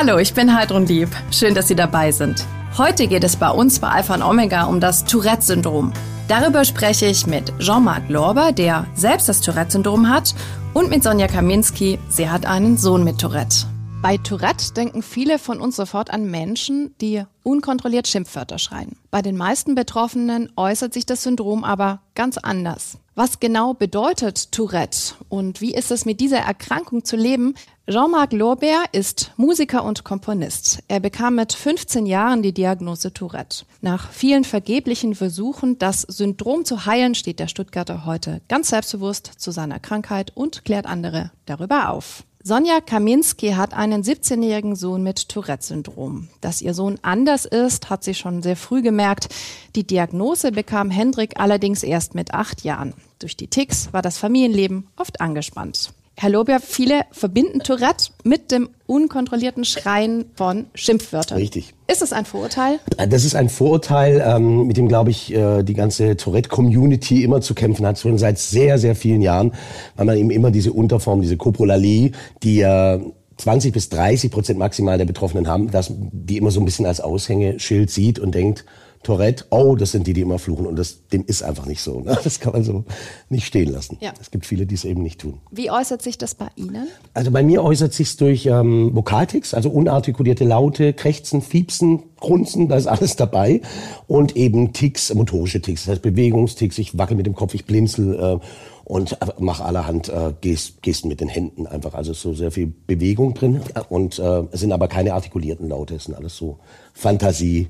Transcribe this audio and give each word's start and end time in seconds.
Hallo, 0.00 0.18
ich 0.18 0.32
bin 0.32 0.54
Heidrun 0.54 0.86
Lieb. 0.86 1.08
Schön, 1.32 1.56
dass 1.56 1.66
Sie 1.66 1.74
dabei 1.74 2.12
sind. 2.12 2.46
Heute 2.78 3.08
geht 3.08 3.24
es 3.24 3.34
bei 3.34 3.50
uns 3.50 3.80
bei 3.80 3.88
Alpha 3.88 4.14
und 4.14 4.22
Omega 4.22 4.66
um 4.66 4.78
das 4.78 5.04
Tourette-Syndrom. 5.04 5.92
Darüber 6.28 6.64
spreche 6.64 7.06
ich 7.06 7.26
mit 7.26 7.52
Jean-Marc 7.58 8.08
Lorber, 8.08 8.52
der 8.52 8.86
selbst 8.94 9.28
das 9.28 9.40
Tourette-Syndrom 9.40 10.08
hat, 10.08 10.36
und 10.72 10.88
mit 10.88 11.02
Sonja 11.02 11.26
Kaminski. 11.26 11.98
Sie 12.10 12.30
hat 12.30 12.46
einen 12.46 12.76
Sohn 12.76 13.02
mit 13.02 13.20
Tourette. 13.20 13.66
Bei 14.00 14.18
Tourette 14.18 14.72
denken 14.72 15.02
viele 15.02 15.40
von 15.40 15.60
uns 15.60 15.74
sofort 15.74 16.12
an 16.12 16.30
Menschen, 16.30 16.94
die 17.00 17.24
unkontrolliert 17.42 18.06
Schimpfwörter 18.06 18.58
schreien. 18.58 18.96
Bei 19.10 19.22
den 19.22 19.36
meisten 19.36 19.74
Betroffenen 19.74 20.52
äußert 20.54 20.94
sich 20.94 21.06
das 21.06 21.24
Syndrom 21.24 21.64
aber 21.64 22.02
ganz 22.14 22.38
anders. 22.38 22.98
Was 23.16 23.40
genau 23.40 23.74
bedeutet 23.74 24.52
Tourette 24.52 25.14
und 25.28 25.60
wie 25.60 25.74
ist 25.74 25.90
es 25.90 26.04
mit 26.04 26.20
dieser 26.20 26.38
Erkrankung 26.38 27.04
zu 27.04 27.16
leben? 27.16 27.56
Jean-Marc 27.90 28.34
Lorbeer 28.34 28.84
ist 28.92 29.32
Musiker 29.38 29.82
und 29.82 30.04
Komponist. 30.04 30.80
Er 30.88 31.00
bekam 31.00 31.36
mit 31.36 31.54
15 31.54 32.04
Jahren 32.04 32.42
die 32.42 32.52
Diagnose 32.52 33.14
Tourette. 33.14 33.64
Nach 33.80 34.10
vielen 34.10 34.44
vergeblichen 34.44 35.14
Versuchen, 35.14 35.78
das 35.78 36.02
Syndrom 36.02 36.66
zu 36.66 36.84
heilen, 36.84 37.14
steht 37.14 37.40
der 37.40 37.48
Stuttgarter 37.48 38.04
heute 38.04 38.42
ganz 38.46 38.68
selbstbewusst 38.68 39.32
zu 39.38 39.52
seiner 39.52 39.78
Krankheit 39.78 40.32
und 40.34 40.66
klärt 40.66 40.84
andere 40.84 41.30
darüber 41.46 41.88
auf. 41.88 42.24
Sonja 42.44 42.82
Kaminski 42.82 43.52
hat 43.52 43.72
einen 43.72 44.02
17-jährigen 44.02 44.76
Sohn 44.76 45.02
mit 45.02 45.30
Tourette-Syndrom. 45.30 46.28
Dass 46.42 46.60
ihr 46.60 46.74
Sohn 46.74 46.98
anders 47.00 47.46
ist, 47.46 47.88
hat 47.88 48.04
sie 48.04 48.14
schon 48.14 48.42
sehr 48.42 48.56
früh 48.56 48.82
gemerkt. 48.82 49.28
Die 49.76 49.86
Diagnose 49.86 50.52
bekam 50.52 50.90
Hendrik 50.90 51.40
allerdings 51.40 51.82
erst 51.82 52.14
mit 52.14 52.34
acht 52.34 52.64
Jahren. 52.64 52.92
Durch 53.18 53.34
die 53.34 53.48
Ticks 53.48 53.94
war 53.94 54.02
das 54.02 54.18
Familienleben 54.18 54.88
oft 54.96 55.22
angespannt. 55.22 55.94
Herr 56.20 56.30
Lobier, 56.30 56.58
viele 56.58 57.02
verbinden 57.12 57.60
Tourette 57.60 58.10
mit 58.24 58.50
dem 58.50 58.70
unkontrollierten 58.88 59.64
Schreien 59.64 60.24
von 60.34 60.66
Schimpfwörtern. 60.74 61.38
Richtig. 61.38 61.74
Ist 61.86 62.02
es 62.02 62.12
ein 62.12 62.24
Vorurteil? 62.24 62.80
Das 63.08 63.24
ist 63.24 63.36
ein 63.36 63.48
Vorurteil, 63.48 64.20
ähm, 64.26 64.66
mit 64.66 64.76
dem, 64.76 64.88
glaube 64.88 65.10
ich, 65.10 65.32
äh, 65.32 65.62
die 65.62 65.74
ganze 65.74 66.16
Tourette-Community 66.16 67.22
immer 67.22 67.40
zu 67.40 67.54
kämpfen 67.54 67.86
hat, 67.86 68.00
schon 68.00 68.18
seit 68.18 68.40
sehr, 68.40 68.78
sehr 68.78 68.96
vielen 68.96 69.22
Jahren, 69.22 69.52
weil 69.94 70.06
man 70.06 70.16
eben 70.16 70.32
immer 70.32 70.50
diese 70.50 70.72
Unterform, 70.72 71.20
diese 71.20 71.36
Coprolalie, 71.36 72.10
die 72.42 72.62
äh, 72.62 72.98
20 73.36 73.72
bis 73.72 73.88
30 73.88 74.32
Prozent 74.32 74.58
maximal 74.58 74.98
der 74.98 75.04
Betroffenen 75.04 75.46
haben, 75.46 75.70
dass 75.70 75.92
die 75.96 76.38
immer 76.38 76.50
so 76.50 76.58
ein 76.58 76.64
bisschen 76.64 76.86
als 76.86 77.00
Aushängeschild 77.00 77.92
sieht 77.92 78.18
und 78.18 78.34
denkt, 78.34 78.64
Tourette, 79.02 79.44
oh, 79.50 79.76
das 79.76 79.92
sind 79.92 80.06
die, 80.06 80.12
die 80.12 80.22
immer 80.22 80.38
fluchen. 80.38 80.66
Und 80.66 80.76
das, 80.76 81.06
dem 81.08 81.24
ist 81.26 81.42
einfach 81.42 81.66
nicht 81.66 81.80
so. 81.80 82.00
Ne? 82.00 82.16
Das 82.28 82.40
kann 82.40 82.52
man 82.52 82.62
so 82.62 82.84
nicht 83.30 83.46
stehen 83.46 83.72
lassen. 83.72 83.96
Ja. 84.00 84.12
Es 84.20 84.30
gibt 84.30 84.44
viele, 84.44 84.66
die 84.66 84.74
es 84.74 84.84
eben 84.84 85.02
nicht 85.02 85.20
tun. 85.20 85.40
Wie 85.50 85.70
äußert 85.70 86.02
sich 86.02 86.18
das 86.18 86.34
bei 86.34 86.48
Ihnen? 86.56 86.88
Also 87.14 87.30
bei 87.30 87.42
mir 87.42 87.62
äußert 87.62 87.94
sich 87.94 88.16
durch 88.16 88.46
ähm, 88.46 88.94
Vokaltics, 88.94 89.54
also 89.54 89.70
unartikulierte 89.70 90.44
Laute, 90.44 90.92
Krächzen, 90.92 91.40
Fiepsen, 91.40 92.02
Grunzen, 92.20 92.68
da 92.68 92.76
ist 92.76 92.86
alles 92.86 93.16
dabei. 93.16 93.60
Und 94.06 94.36
eben 94.36 94.72
Ticks, 94.72 95.12
motorische 95.14 95.60
Ticks, 95.60 95.84
das 95.84 95.92
heißt 95.92 96.02
Bewegungsticks, 96.02 96.78
ich 96.78 96.96
wackel 96.98 97.16
mit 97.16 97.26
dem 97.26 97.34
Kopf, 97.34 97.54
ich 97.54 97.64
blinzel 97.64 98.14
äh, 98.14 98.38
und 98.84 99.18
mache 99.38 99.64
allerhand 99.64 100.08
äh, 100.08 100.32
Gesten 100.40 101.08
mit 101.08 101.20
den 101.20 101.28
Händen 101.28 101.66
einfach. 101.66 101.94
Also 101.94 102.14
so 102.14 102.32
sehr 102.32 102.50
viel 102.50 102.72
Bewegung 102.86 103.34
drin. 103.34 103.60
Und 103.90 104.18
äh, 104.18 104.44
es 104.50 104.60
sind 104.60 104.72
aber 104.72 104.88
keine 104.88 105.12
artikulierten 105.12 105.68
Laute, 105.68 105.96
es 105.96 106.04
sind 106.04 106.14
alles 106.14 106.36
so 106.36 106.58
Fantasie, 106.94 107.68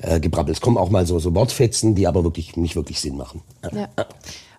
äh, 0.00 0.18
Gebrabbel. 0.18 0.52
Es 0.52 0.62
kommen 0.62 0.78
auch 0.78 0.88
mal 0.90 1.06
so, 1.06 1.18
so 1.18 1.34
Wortfetzen, 1.34 1.94
die 1.94 2.06
aber 2.06 2.24
wirklich 2.24 2.56
nicht 2.56 2.74
wirklich 2.74 3.00
Sinn 3.00 3.16
machen. 3.16 3.42
Ja. 3.74 3.88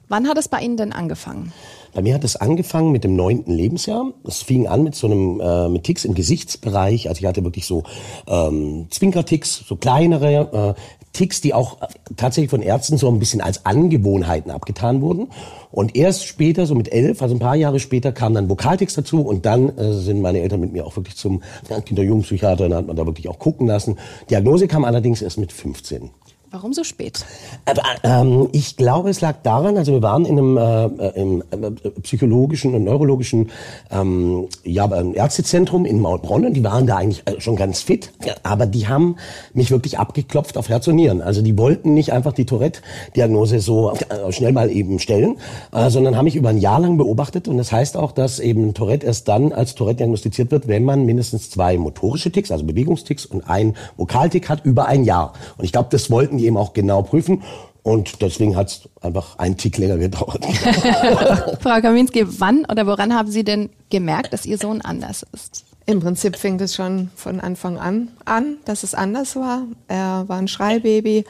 Wann 0.10 0.28
hat 0.28 0.38
es 0.38 0.48
bei 0.48 0.62
Ihnen 0.62 0.78
denn 0.78 0.94
angefangen? 0.94 1.52
Bei 1.94 2.02
mir 2.02 2.14
hat 2.14 2.24
es 2.24 2.36
angefangen 2.36 2.92
mit 2.92 3.04
dem 3.04 3.16
neunten 3.16 3.52
Lebensjahr. 3.52 4.14
Es 4.24 4.42
fing 4.42 4.68
an 4.68 4.84
mit 4.84 4.96
so 4.96 5.08
einem 5.08 5.42
äh, 5.42 5.68
mit 5.68 5.84
Ticks 5.84 6.06
im 6.06 6.14
Gesichtsbereich. 6.14 7.10
Also 7.10 7.20
ich 7.20 7.26
hatte 7.26 7.44
wirklich 7.44 7.66
so 7.66 7.84
ähm, 8.28 8.88
Zwinkerticks, 8.90 9.64
so 9.68 9.76
kleinere 9.76 10.76
äh, 10.78 10.82
Ticks, 11.12 11.42
die 11.42 11.54
auch 11.54 11.78
tatsächlich 12.16 12.52
von 12.52 12.62
Ärzten 12.62 12.98
so 12.98 13.10
ein 13.10 13.20
bisschen 13.20 13.42
als 13.42 13.66
Angewohnheiten 13.66 14.52
abgetan 14.52 15.02
wurden. 15.02 15.28
Und 15.72 15.96
erst 15.96 16.26
später, 16.26 16.68
so 16.68 16.76
mit 16.76 16.94
elf, 16.94 17.22
also 17.22 17.36
ein 17.36 17.40
paar 17.40 17.56
Jahre 17.56 17.80
später, 17.80 18.12
kamen 18.12 18.36
dann 18.36 18.50
Vokaltics 18.50 18.94
dazu 18.94 19.22
und 19.22 19.46
dann 19.46 19.76
äh, 19.78 19.94
sind 19.94 20.22
meine 20.22 20.40
Eltern 20.40 20.60
mit 20.60 20.72
mir 20.72 20.86
auch 20.86 20.96
wirklich 20.96 21.16
zum 21.16 21.42
Kinder-Jugendpsychiater 21.68 22.70
dann 22.70 22.78
hat 22.78 22.88
man 22.88 22.96
da 22.96 23.06
wirklich 23.06 23.28
auch 23.28 23.40
gucken 23.40 23.68
lassen. 23.68 23.98
Diagnose 24.30 24.68
kam 24.68 24.86
allerdings 24.86 25.22
erst 25.22 25.40
mit 25.40 25.52
15. 25.52 26.12
Warum 26.58 26.74
so 26.74 26.84
spät? 26.84 27.24
Aber, 27.66 27.84
ähm, 28.02 28.50
ich 28.52 28.78
glaube, 28.78 29.12
es 29.12 29.22
lag 29.22 29.44
daran, 29.44 29.78
also 29.78 29.94
wir 29.94 30.02
waren 30.02 30.26
in 30.26 30.40
einem 30.40 30.58
äh, 30.58 30.86
äh 30.86 31.22
im, 31.22 31.44
äh, 31.52 31.72
psychologischen 32.02 32.74
und 32.74 32.84
neurologischen 32.84 33.52
ähm, 33.92 34.48
ja, 34.64 34.90
Ärztezentrum 35.14 35.86
in 35.86 36.02
Maulbronn 36.02 36.48
und 36.48 36.56
die 36.56 36.64
waren 36.64 36.88
da 36.88 36.98
eigentlich 36.98 37.22
äh, 37.28 37.40
schon 37.40 37.58
ganz 37.58 37.82
fit, 37.82 38.12
aber 38.42 38.66
die 38.66 38.88
haben 38.88 39.18
mich 39.54 39.70
wirklich 39.70 40.00
abgeklopft 40.00 40.58
auf 40.58 40.68
Herz 40.68 40.88
und 40.88 40.96
Nieren. 40.96 41.22
Also 41.22 41.44
die 41.44 41.56
wollten 41.60 41.94
nicht 41.94 42.12
einfach 42.12 42.34
die 42.34 42.48
Tourette-Diagnose 42.48 43.60
so 43.60 43.92
äh, 43.92 44.32
schnell 44.32 44.52
mal 44.52 44.72
eben 44.72 44.98
stellen, 44.98 45.36
äh, 45.72 45.92
sondern 45.92 46.18
haben 46.18 46.26
mich 46.26 46.36
über 46.36 46.50
ein 46.50 46.58
Jahr 46.58 46.80
lang 46.80 46.98
beobachtet 46.98 47.48
und 47.48 47.60
das 47.60 47.72
heißt 47.72 47.96
auch, 47.98 48.14
dass 48.14 48.40
eben 48.40 48.74
Tourette 48.74 49.06
erst 49.06 49.28
dann 49.28 49.54
als 49.54 49.76
Tourette 49.76 49.98
diagnostiziert 49.98 50.50
wird, 50.50 50.68
wenn 50.68 50.86
man 50.86 51.06
mindestens 51.06 51.52
zwei 51.52 51.78
motorische 51.78 52.32
Ticks, 52.32 52.50
also 52.50 52.66
Bewegungsticks 52.66 53.28
und 53.28 53.48
ein 53.48 53.76
Vokaltick 53.96 54.50
hat 54.50 54.66
über 54.66 54.88
ein 54.88 55.04
Jahr. 55.04 55.34
Und 55.58 55.66
ich 55.66 55.72
glaube, 55.72 55.90
das 55.92 56.10
wollten 56.10 56.40
die 56.40 56.47
eben 56.48 56.58
auch 56.58 56.74
genau 56.74 57.02
prüfen. 57.04 57.44
Und 57.84 58.22
deswegen 58.22 58.58
hat 58.58 58.68
es 58.68 58.90
einfach 59.02 59.38
einen 59.38 59.56
Tick 59.56 59.78
länger 59.78 59.98
gedauert. 59.98 60.44
Frau 61.62 61.80
Kaminski, 61.80 62.26
wann 62.40 62.66
oder 62.70 62.86
woran 62.86 63.14
haben 63.14 63.32
Sie 63.32 63.46
denn 63.46 63.70
gemerkt, 63.90 64.34
dass 64.34 64.46
Ihr 64.46 64.58
Sohn 64.58 64.82
anders 64.82 65.26
ist? 65.32 65.64
Im 65.86 66.02
Prinzip 66.02 66.36
fing 66.36 66.60
es 66.60 66.76
schon 66.76 67.10
von 67.16 67.40
Anfang 67.40 67.78
an 67.78 68.10
an, 68.26 68.58
dass 68.66 68.84
es 68.84 68.94
anders 68.94 69.38
war. 69.38 69.64
Er 69.88 70.26
war 70.28 70.38
ein 70.38 70.50
Schreibaby, 70.50 71.24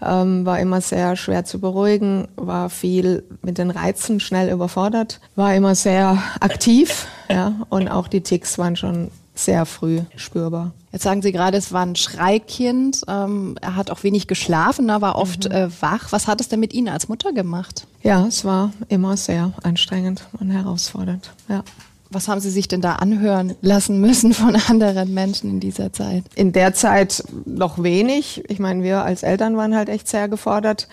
ähm, 0.00 0.46
war 0.46 0.58
immer 0.60 0.80
sehr 0.80 1.14
schwer 1.14 1.44
zu 1.44 1.60
beruhigen, 1.60 2.28
war 2.36 2.70
viel 2.70 3.24
mit 3.42 3.58
den 3.58 3.70
Reizen 3.70 4.18
schnell 4.18 4.50
überfordert, 4.50 5.20
war 5.36 5.54
immer 5.54 5.74
sehr 5.74 6.22
aktiv 6.40 7.06
ja, 7.28 7.66
und 7.68 7.88
auch 7.88 8.08
die 8.08 8.22
Ticks 8.22 8.56
waren 8.56 8.76
schon 8.76 9.10
sehr 9.34 9.66
früh 9.66 10.00
spürbar. 10.16 10.72
Jetzt 10.92 11.02
sagen 11.02 11.22
Sie 11.22 11.32
gerade, 11.32 11.56
es 11.56 11.72
war 11.72 11.84
ein 11.84 11.96
Schreikind. 11.96 13.02
Ähm, 13.08 13.56
er 13.60 13.76
hat 13.76 13.90
auch 13.90 14.02
wenig 14.02 14.26
geschlafen, 14.26 14.88
er 14.88 15.00
war 15.00 15.16
oft 15.16 15.48
mhm. 15.48 15.54
äh, 15.54 15.82
wach. 15.82 16.12
Was 16.12 16.26
hat 16.26 16.40
es 16.40 16.48
denn 16.48 16.60
mit 16.60 16.72
Ihnen 16.72 16.88
als 16.88 17.08
Mutter 17.08 17.32
gemacht? 17.32 17.86
Ja, 18.02 18.26
es 18.26 18.44
war 18.44 18.72
immer 18.88 19.16
sehr 19.16 19.52
anstrengend 19.62 20.26
und 20.40 20.50
herausfordernd. 20.50 21.32
Ja. 21.48 21.62
Was 22.10 22.26
haben 22.26 22.40
Sie 22.40 22.50
sich 22.50 22.68
denn 22.68 22.80
da 22.80 22.94
anhören 22.94 23.54
lassen 23.60 24.00
müssen 24.00 24.32
von 24.32 24.56
anderen 24.68 25.12
Menschen 25.12 25.50
in 25.50 25.60
dieser 25.60 25.92
Zeit? 25.92 26.24
In 26.34 26.52
der 26.52 26.72
Zeit 26.72 27.22
noch 27.44 27.82
wenig. 27.82 28.44
Ich 28.48 28.58
meine, 28.58 28.82
wir 28.82 29.02
als 29.02 29.22
Eltern 29.22 29.56
waren 29.58 29.76
halt 29.76 29.90
echt 29.90 30.08
sehr 30.08 30.28
gefordert. 30.28 30.88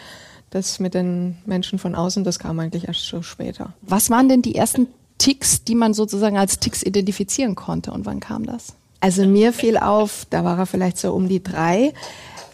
Das 0.49 0.79
mit 0.79 0.93
den 0.93 1.37
Menschen 1.45 1.79
von 1.79 1.95
außen, 1.95 2.23
das 2.23 2.39
kam 2.39 2.59
eigentlich 2.59 2.87
erst 2.87 3.05
so 3.05 3.21
später. 3.21 3.73
Was 3.81 4.09
waren 4.09 4.29
denn 4.29 4.41
die 4.41 4.55
ersten 4.55 4.87
Ticks, 5.17 5.63
die 5.63 5.75
man 5.75 5.93
sozusagen 5.93 6.37
als 6.37 6.59
Ticks 6.59 6.83
identifizieren 6.83 7.55
konnte. 7.55 7.91
Und 7.91 8.05
wann 8.05 8.19
kam 8.19 8.45
das? 8.45 8.73
Also 9.05 9.27
mir 9.27 9.53
fiel 9.53 9.77
auf, 9.77 10.25
da 10.31 10.43
war 10.43 10.57
er 10.57 10.65
vielleicht 10.65 10.97
so 10.97 11.13
um 11.13 11.29
die 11.29 11.43
drei, 11.43 11.93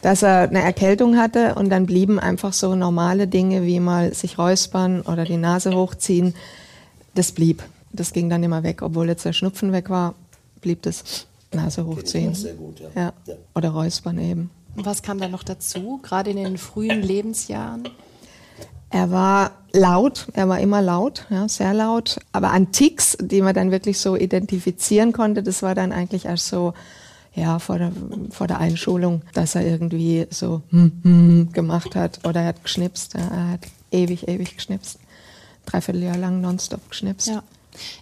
dass 0.01 0.21
er 0.21 0.49
eine 0.49 0.61
Erkältung 0.61 1.15
hatte 1.15 1.55
und 1.55 1.69
dann 1.69 1.85
blieben 1.85 2.19
einfach 2.19 2.51
so 2.51 2.75
normale 2.75 3.25
Dinge 3.25 3.63
wie 3.63 3.79
mal 3.79 4.13
sich 4.13 4.37
räuspern 4.37 4.99
oder 4.99 5.23
die 5.23 5.37
Nase 5.37 5.73
hochziehen. 5.73 6.35
Das 7.15 7.31
blieb. 7.31 7.63
Das 7.93 8.11
ging 8.11 8.29
dann 8.29 8.43
immer 8.43 8.63
weg, 8.63 8.81
obwohl 8.81 9.07
jetzt 9.07 9.23
der 9.23 9.31
Schnupfen 9.31 9.71
weg 9.71 9.89
war, 9.89 10.13
blieb 10.59 10.81
das 10.81 11.25
Nase 11.53 11.85
hochziehen. 11.85 12.35
Sehr 12.35 12.55
gut, 12.55 12.81
ja. 12.81 13.13
ja. 13.25 13.35
Oder 13.55 13.69
räuspern 13.69 14.17
eben. 14.17 14.49
Und 14.75 14.85
was 14.85 15.03
kam 15.03 15.21
da 15.21 15.29
noch 15.29 15.43
dazu, 15.43 16.01
gerade 16.03 16.31
in 16.31 16.35
den 16.35 16.57
frühen 16.57 17.01
Lebensjahren? 17.01 17.87
Er 18.91 19.09
war 19.09 19.51
laut, 19.73 20.27
er 20.33 20.49
war 20.49 20.59
immer 20.59 20.81
laut, 20.81 21.25
ja, 21.29 21.47
sehr 21.47 21.73
laut. 21.73 22.19
Aber 22.33 22.51
an 22.51 22.71
Ticks, 22.71 23.17
die 23.19 23.41
man 23.41 23.55
dann 23.55 23.71
wirklich 23.71 23.99
so 23.99 24.15
identifizieren 24.15 25.13
konnte, 25.13 25.43
das 25.43 25.63
war 25.63 25.75
dann 25.75 25.93
eigentlich 25.93 26.25
erst 26.25 26.47
so, 26.47 26.73
ja, 27.33 27.59
vor 27.59 27.77
der, 27.77 27.91
vor 28.31 28.47
der 28.47 28.59
Einschulung, 28.59 29.21
dass 29.33 29.55
er 29.55 29.65
irgendwie 29.65 30.27
so 30.29 30.61
hm, 30.69 30.91
hm, 31.03 31.51
gemacht 31.53 31.95
hat 31.95 32.19
oder 32.27 32.41
er 32.41 32.47
hat 32.47 32.63
geschnipst. 32.63 33.13
Ja, 33.13 33.21
er 33.21 33.49
hat 33.51 33.61
ewig, 33.91 34.27
ewig 34.27 34.57
geschnipst. 34.57 34.99
Dreiviertel 35.65 36.03
Jahr 36.03 36.17
lang 36.17 36.41
nonstop 36.41 36.89
geschnipst. 36.89 37.27
Ja. 37.27 37.43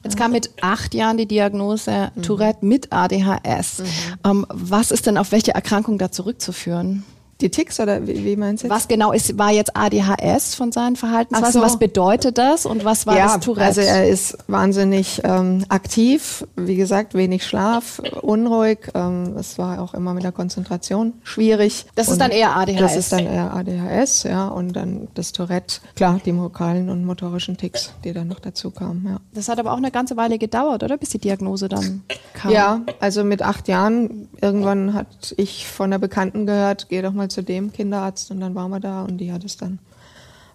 Jetzt 0.04 0.18
kam 0.18 0.32
mit 0.32 0.50
acht 0.62 0.96
Jahren 0.96 1.18
die 1.18 1.28
Diagnose 1.28 2.12
mhm. 2.16 2.24
Tourette 2.24 2.66
mit 2.66 2.92
ADHS. 2.92 3.80
Mhm. 3.80 3.86
Ähm, 4.26 4.46
was 4.50 4.90
ist 4.90 5.06
denn 5.06 5.20
auf 5.20 5.32
welche 5.32 5.54
Erkrankung 5.54 6.00
da 6.00 6.12
zurückzuführen? 6.12 7.04
Die 7.42 7.50
Ticks 7.50 7.80
oder 7.80 8.06
wie, 8.06 8.26
wie 8.26 8.36
meinst 8.36 8.66
du? 8.66 8.70
Was 8.70 8.88
genau 8.90 9.14
ist, 9.14 9.38
war 9.38 9.52
jetzt 9.52 9.76
ADHS 9.76 10.56
von 10.56 10.74
seinen 10.74 10.98
Verhaltensweisen? 10.98 11.54
So. 11.54 11.62
Was 11.62 11.80
bedeutet 11.80 12.38
das 12.38 12.66
und 12.66 12.84
was 12.84 13.08
war 13.08 13.18
ja, 13.18 13.36
das 13.36 13.46
Tourette? 13.46 13.66
Also 13.66 13.82
er 13.82 14.10
ist 14.10 14.38
wahnsinnig 14.48 15.22
ähm, 15.24 15.64
aktiv, 15.70 16.46
wie 16.58 16.76
gesagt, 16.76 17.14
wenig 17.14 17.46
Schlaf, 17.46 18.02
unruhig. 18.22 18.80
Ähm, 18.94 19.38
es 19.38 19.58
war 19.58 19.82
auch 19.82 19.94
immer 19.94 20.14
mit 20.14 20.24
der 20.24 20.34
Konzentration 20.34 21.14
schwierig. 21.24 21.86
Das 21.96 22.10
ist 22.10 22.20
dann 22.20 22.32
eher 22.32 22.58
ADHS? 22.58 22.80
Das 22.80 22.96
ist 22.98 23.12
dann 23.14 23.26
eher 23.26 23.54
ADHS, 23.54 24.24
ja. 24.24 24.50
Und 24.50 24.74
dann 24.74 25.08
das 25.14 25.32
Tourette, 25.32 25.80
klar, 25.96 26.20
die 26.26 26.36
vokalen 26.36 26.90
und 26.90 27.06
motorischen 27.06 27.56
Ticks, 27.56 27.94
die 28.04 28.12
dann 28.12 28.28
noch 28.28 28.40
dazu 28.40 28.72
kamen, 28.72 29.06
ja. 29.08 29.20
Das 29.34 29.48
hat 29.48 29.60
aber 29.60 29.72
auch 29.72 29.78
eine 29.78 29.92
ganze 29.92 30.18
Weile 30.18 30.38
gedauert, 30.38 30.84
oder? 30.84 30.98
Bis 30.98 31.10
die 31.10 31.20
Diagnose 31.20 31.70
dann 31.70 32.04
kam? 32.40 32.52
Ja, 32.52 32.82
also 33.00 33.24
mit 33.24 33.42
acht 33.42 33.68
Jahren, 33.68 34.30
irgendwann 34.42 34.94
hat 34.94 35.34
ich 35.38 35.68
von 35.68 35.92
der 35.92 36.00
Bekannten 36.00 36.46
gehört, 36.46 36.88
geh 36.90 37.02
doch 37.02 37.14
mal 37.14 37.30
zu 37.30 37.44
dem 37.44 37.74
Kinderarzt 37.74 38.32
und 38.32 38.40
dann 38.40 38.56
waren 38.56 38.72
wir 38.72 38.80
da 38.80 39.04
und 39.04 39.18
die 39.18 39.32
hat 39.32 39.44
es 39.44 39.58
dann 39.58 39.80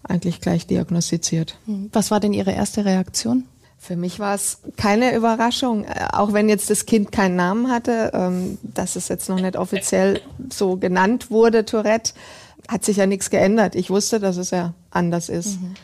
eigentlich 0.03 0.41
gleich 0.41 0.67
diagnostiziert. 0.67 1.57
Hm. 1.67 1.91
Was 1.93 2.11
war 2.11 2.21
denn 2.21 2.33
Ihre 2.33 2.53
erste 2.53 2.85
Reaktion? 2.85 3.45
Für 3.79 3.97
mich 3.97 4.19
war 4.19 4.35
es 4.35 4.61
keine 4.77 5.15
Überraschung, 5.15 5.85
äh, 5.85 6.09
auch 6.13 6.33
wenn 6.33 6.49
jetzt 6.49 6.71
das 6.71 6.87
Kind 6.87 7.13
keinen 7.13 7.37
Namen 7.37 7.71
hatte, 7.71 8.13
ähm, 8.15 8.59
dass 8.63 8.97
es 8.97 9.09
jetzt 9.09 9.29
noch 9.29 9.41
nicht 9.41 9.57
offiziell 9.57 10.21
so 10.51 10.77
genannt 10.77 11.31
wurde, 11.31 11.67
Tourette, 11.67 12.15
hat 12.67 12.85
sich 12.85 12.97
ja 12.97 13.07
nichts 13.07 13.29
geändert. 13.29 13.75
Ich 13.75 13.91
wusste, 13.91 14.21
dass 14.21 14.39
es 14.39 14.51
ja 14.51 14.73
anders 14.91 15.29
ist. 15.29 15.61
Mhm. 15.61 15.75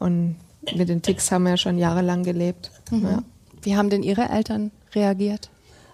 Und 0.00 0.36
mit 0.74 0.88
den 0.88 1.02
Ticks 1.02 1.30
haben 1.30 1.44
wir 1.44 1.50
ja 1.50 1.56
schon 1.56 1.78
jahrelang 1.78 2.24
gelebt. 2.24 2.72
Mhm. 2.90 3.04
Ja. 3.04 3.22
Wie 3.64 3.76
haben 3.76 3.90
denn 3.90 4.02
Ihre 4.02 4.28
Eltern 4.28 4.70
reagiert? 4.94 5.48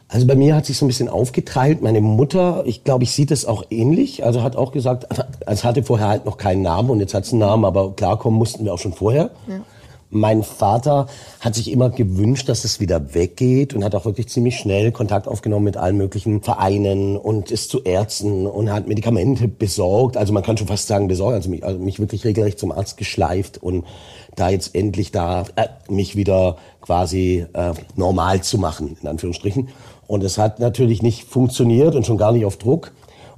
Also 0.08 0.26
bei 0.26 0.34
mir 0.34 0.56
hat 0.56 0.66
sich 0.66 0.76
so 0.76 0.84
ein 0.84 0.88
bisschen 0.88 1.08
aufgeteilt. 1.08 1.82
Meine 1.82 2.00
Mutter, 2.00 2.64
ich 2.66 2.82
glaube, 2.82 3.04
ich 3.04 3.12
sieht 3.12 3.30
es 3.30 3.46
auch 3.46 3.64
ähnlich. 3.70 4.24
Also 4.24 4.42
hat 4.42 4.56
auch 4.56 4.72
gesagt, 4.72 5.06
es 5.46 5.64
hatte 5.64 5.84
vorher 5.84 6.08
halt 6.08 6.26
noch 6.26 6.36
keinen 6.36 6.62
Namen 6.62 6.90
und 6.90 6.98
jetzt 6.98 7.14
hat 7.14 7.24
es 7.24 7.32
einen 7.32 7.38
Namen, 7.38 7.64
aber 7.64 7.92
klarkommen 7.92 8.36
mussten 8.36 8.64
wir 8.64 8.74
auch 8.74 8.78
schon 8.78 8.92
vorher. 8.92 9.30
Ja. 9.46 9.60
Mein 10.12 10.42
Vater 10.42 11.06
hat 11.38 11.54
sich 11.54 11.70
immer 11.70 11.88
gewünscht, 11.88 12.48
dass 12.48 12.64
es 12.64 12.80
wieder 12.80 13.14
weggeht 13.14 13.74
und 13.74 13.84
hat 13.84 13.94
auch 13.94 14.04
wirklich 14.04 14.28
ziemlich 14.28 14.56
schnell 14.56 14.90
Kontakt 14.90 15.28
aufgenommen 15.28 15.64
mit 15.64 15.76
allen 15.76 15.96
möglichen 15.96 16.42
Vereinen 16.42 17.16
und 17.16 17.52
ist 17.52 17.70
zu 17.70 17.84
Ärzten 17.84 18.48
und 18.48 18.72
hat 18.72 18.88
Medikamente 18.88 19.46
besorgt. 19.46 20.16
Also 20.16 20.32
man 20.32 20.42
kann 20.42 20.56
schon 20.56 20.66
fast 20.66 20.88
sagen 20.88 21.06
besorgt, 21.06 21.36
also 21.36 21.48
mich, 21.48 21.64
also 21.64 21.78
mich 21.78 22.00
wirklich 22.00 22.24
regelrecht 22.24 22.58
zum 22.58 22.72
Arzt 22.72 22.96
geschleift 22.96 23.62
und 23.62 23.84
da 24.34 24.48
jetzt 24.48 24.74
endlich 24.74 25.12
da 25.12 25.44
äh, 25.54 25.68
mich 25.88 26.16
wieder 26.16 26.56
quasi 26.80 27.46
äh, 27.52 27.72
normal 27.94 28.42
zu 28.42 28.58
machen, 28.58 28.96
in 29.00 29.08
Anführungsstrichen. 29.08 29.68
Und 30.08 30.24
es 30.24 30.38
hat 30.38 30.58
natürlich 30.58 31.02
nicht 31.02 31.28
funktioniert 31.28 31.94
und 31.94 32.04
schon 32.04 32.18
gar 32.18 32.32
nicht 32.32 32.44
auf 32.44 32.56
Druck. 32.56 32.90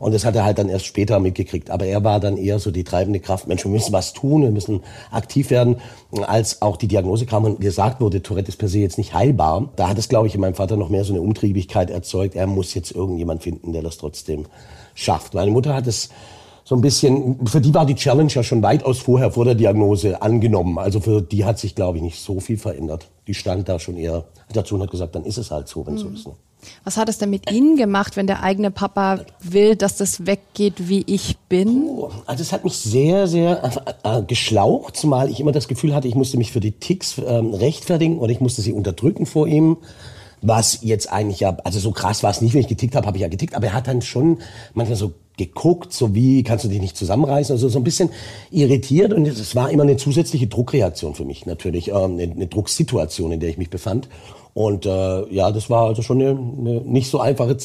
Und 0.02 0.12
das 0.12 0.24
hat 0.24 0.34
er 0.34 0.44
halt 0.44 0.58
dann 0.58 0.68
erst 0.68 0.86
später 0.86 1.20
mitgekriegt. 1.20 1.70
Aber 1.70 1.86
er 1.86 2.02
war 2.02 2.18
dann 2.18 2.36
eher 2.36 2.58
so 2.58 2.72
die 2.72 2.82
treibende 2.82 3.20
Kraft. 3.20 3.46
Mensch, 3.46 3.62
wir 3.62 3.70
müssen 3.70 3.92
was 3.92 4.12
tun, 4.12 4.42
wir 4.42 4.50
müssen 4.50 4.80
aktiv 5.12 5.50
werden. 5.50 5.76
Als 6.26 6.60
auch 6.60 6.76
die 6.76 6.88
Diagnose 6.88 7.24
kam 7.24 7.44
und 7.44 7.60
gesagt 7.60 8.00
wurde, 8.00 8.20
Tourette 8.20 8.48
ist 8.48 8.56
per 8.56 8.68
se 8.68 8.80
jetzt 8.80 8.98
nicht 8.98 9.14
heilbar, 9.14 9.70
da 9.76 9.88
hat 9.88 9.98
es, 9.98 10.08
glaube 10.08 10.26
ich, 10.26 10.34
in 10.34 10.40
meinem 10.40 10.56
Vater 10.56 10.76
noch 10.76 10.88
mehr 10.88 11.04
so 11.04 11.12
eine 11.12 11.22
Umtriebigkeit 11.22 11.88
erzeugt. 11.88 12.34
Er 12.34 12.48
muss 12.48 12.74
jetzt 12.74 12.90
irgendjemand 12.90 13.44
finden, 13.44 13.72
der 13.72 13.82
das 13.82 13.96
trotzdem 13.96 14.46
schafft. 14.96 15.34
Meine 15.34 15.52
Mutter 15.52 15.72
hat 15.72 15.86
es 15.86 16.08
so 16.64 16.74
ein 16.76 16.80
bisschen, 16.80 17.46
für 17.46 17.60
die 17.60 17.74
war 17.74 17.86
die 17.86 17.94
Challenge 17.94 18.30
ja 18.30 18.42
schon 18.42 18.62
weitaus 18.62 18.98
vorher, 18.98 19.30
vor 19.30 19.44
der 19.44 19.54
Diagnose 19.54 20.22
angenommen. 20.22 20.78
Also 20.78 21.00
für 21.00 21.20
die 21.20 21.44
hat 21.44 21.58
sich, 21.58 21.74
glaube 21.74 21.98
ich, 21.98 22.04
nicht 22.04 22.20
so 22.20 22.40
viel 22.40 22.58
verändert. 22.58 23.08
Die 23.26 23.34
stand 23.34 23.68
da 23.68 23.78
schon 23.78 23.96
eher 23.96 24.24
dazu 24.52 24.76
und 24.76 24.82
hat 24.82 24.90
gesagt, 24.90 25.14
dann 25.14 25.24
ist 25.24 25.38
es 25.38 25.50
halt 25.50 25.68
so, 25.68 25.86
wenn 25.86 25.94
es 25.94 26.04
mhm. 26.04 26.08
so 26.08 26.14
ist. 26.14 26.26
Ne? 26.28 26.34
Was 26.84 26.96
hat 26.96 27.08
es 27.08 27.18
denn 27.18 27.30
mit 27.30 27.50
Ihnen 27.50 27.76
gemacht, 27.76 28.16
wenn 28.16 28.26
der 28.26 28.42
eigene 28.42 28.70
Papa 28.70 29.20
will, 29.40 29.76
dass 29.76 29.96
das 29.96 30.26
weggeht, 30.26 30.88
wie 30.88 31.02
ich 31.06 31.36
bin? 31.48 31.84
Oh, 31.88 32.10
also 32.26 32.42
es 32.42 32.52
hat 32.52 32.64
mich 32.64 32.76
sehr, 32.76 33.26
sehr 33.26 33.62
äh, 34.04 34.18
äh, 34.18 34.22
geschlaucht, 34.22 34.96
zumal 34.96 35.28
ich 35.28 35.40
immer 35.40 35.52
das 35.52 35.68
Gefühl 35.68 35.94
hatte, 35.94 36.08
ich 36.08 36.14
musste 36.14 36.36
mich 36.36 36.52
für 36.52 36.60
die 36.60 36.72
Ticks 36.72 37.18
äh, 37.18 37.22
rechtfertigen 37.22 38.18
oder 38.18 38.30
ich 38.30 38.40
musste 38.40 38.62
sie 38.62 38.72
unterdrücken 38.72 39.26
vor 39.26 39.46
ihm. 39.46 39.78
Was 40.44 40.80
jetzt 40.82 41.12
eigentlich 41.12 41.40
ja, 41.40 41.56
also 41.62 41.78
so 41.78 41.92
krass 41.92 42.24
war 42.24 42.30
es 42.30 42.40
nicht, 42.40 42.54
wenn 42.54 42.60
ich 42.60 42.68
getickt 42.68 42.96
habe, 42.96 43.06
habe 43.06 43.16
ich 43.16 43.22
ja 43.22 43.28
getickt, 43.28 43.54
aber 43.54 43.66
er 43.66 43.74
hat 43.74 43.86
dann 43.86 44.02
schon 44.02 44.38
manchmal 44.74 44.96
so 44.96 45.12
geguckt, 45.36 45.92
so 45.92 46.14
wie 46.14 46.42
kannst 46.42 46.64
du 46.64 46.68
dich 46.68 46.80
nicht 46.80 46.96
zusammenreißen, 46.96 47.54
also 47.54 47.68
so 47.68 47.78
ein 47.78 47.84
bisschen 47.84 48.10
irritiert 48.50 49.12
und 49.12 49.26
es 49.26 49.56
war 49.56 49.70
immer 49.70 49.82
eine 49.82 49.96
zusätzliche 49.96 50.46
Druckreaktion 50.46 51.14
für 51.14 51.24
mich 51.24 51.46
natürlich, 51.46 51.88
äh, 51.88 51.94
eine, 51.94 52.22
eine 52.24 52.46
Drucksituation, 52.46 53.32
in 53.32 53.40
der 53.40 53.48
ich 53.48 53.58
mich 53.58 53.70
befand. 53.70 54.08
Und 54.54 54.84
äh, 54.84 55.34
ja, 55.34 55.50
das 55.50 55.70
war 55.70 55.86
also 55.86 56.02
schon 56.02 56.20
eine, 56.20 56.30
eine 56.30 56.80
nicht 56.82 57.10
so 57.10 57.20
einfache 57.20 57.56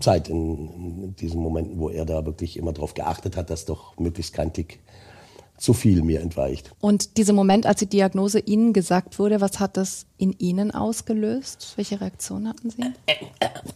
Zeit 0.00 0.30
in, 0.30 0.68
in 0.70 1.16
diesen 1.16 1.42
Momenten, 1.42 1.78
wo 1.78 1.90
er 1.90 2.06
da 2.06 2.24
wirklich 2.24 2.56
immer 2.56 2.72
darauf 2.72 2.94
geachtet 2.94 3.36
hat, 3.36 3.50
dass 3.50 3.66
doch 3.66 3.98
möglichst 3.98 4.32
kein 4.32 4.52
Tick 4.52 4.80
zu 5.58 5.74
viel 5.74 6.02
mir 6.02 6.20
entweicht. 6.20 6.72
Und 6.80 7.18
dieser 7.18 7.34
Moment, 7.34 7.66
als 7.66 7.80
die 7.80 7.86
Diagnose 7.86 8.40
Ihnen 8.40 8.72
gesagt 8.72 9.18
wurde, 9.18 9.40
was 9.40 9.60
hat 9.60 9.76
das 9.76 10.06
in 10.16 10.32
Ihnen 10.38 10.70
ausgelöst? 10.70 11.74
Welche 11.76 12.00
Reaktion 12.00 12.48
hatten 12.48 12.70
Sie? 12.70 12.82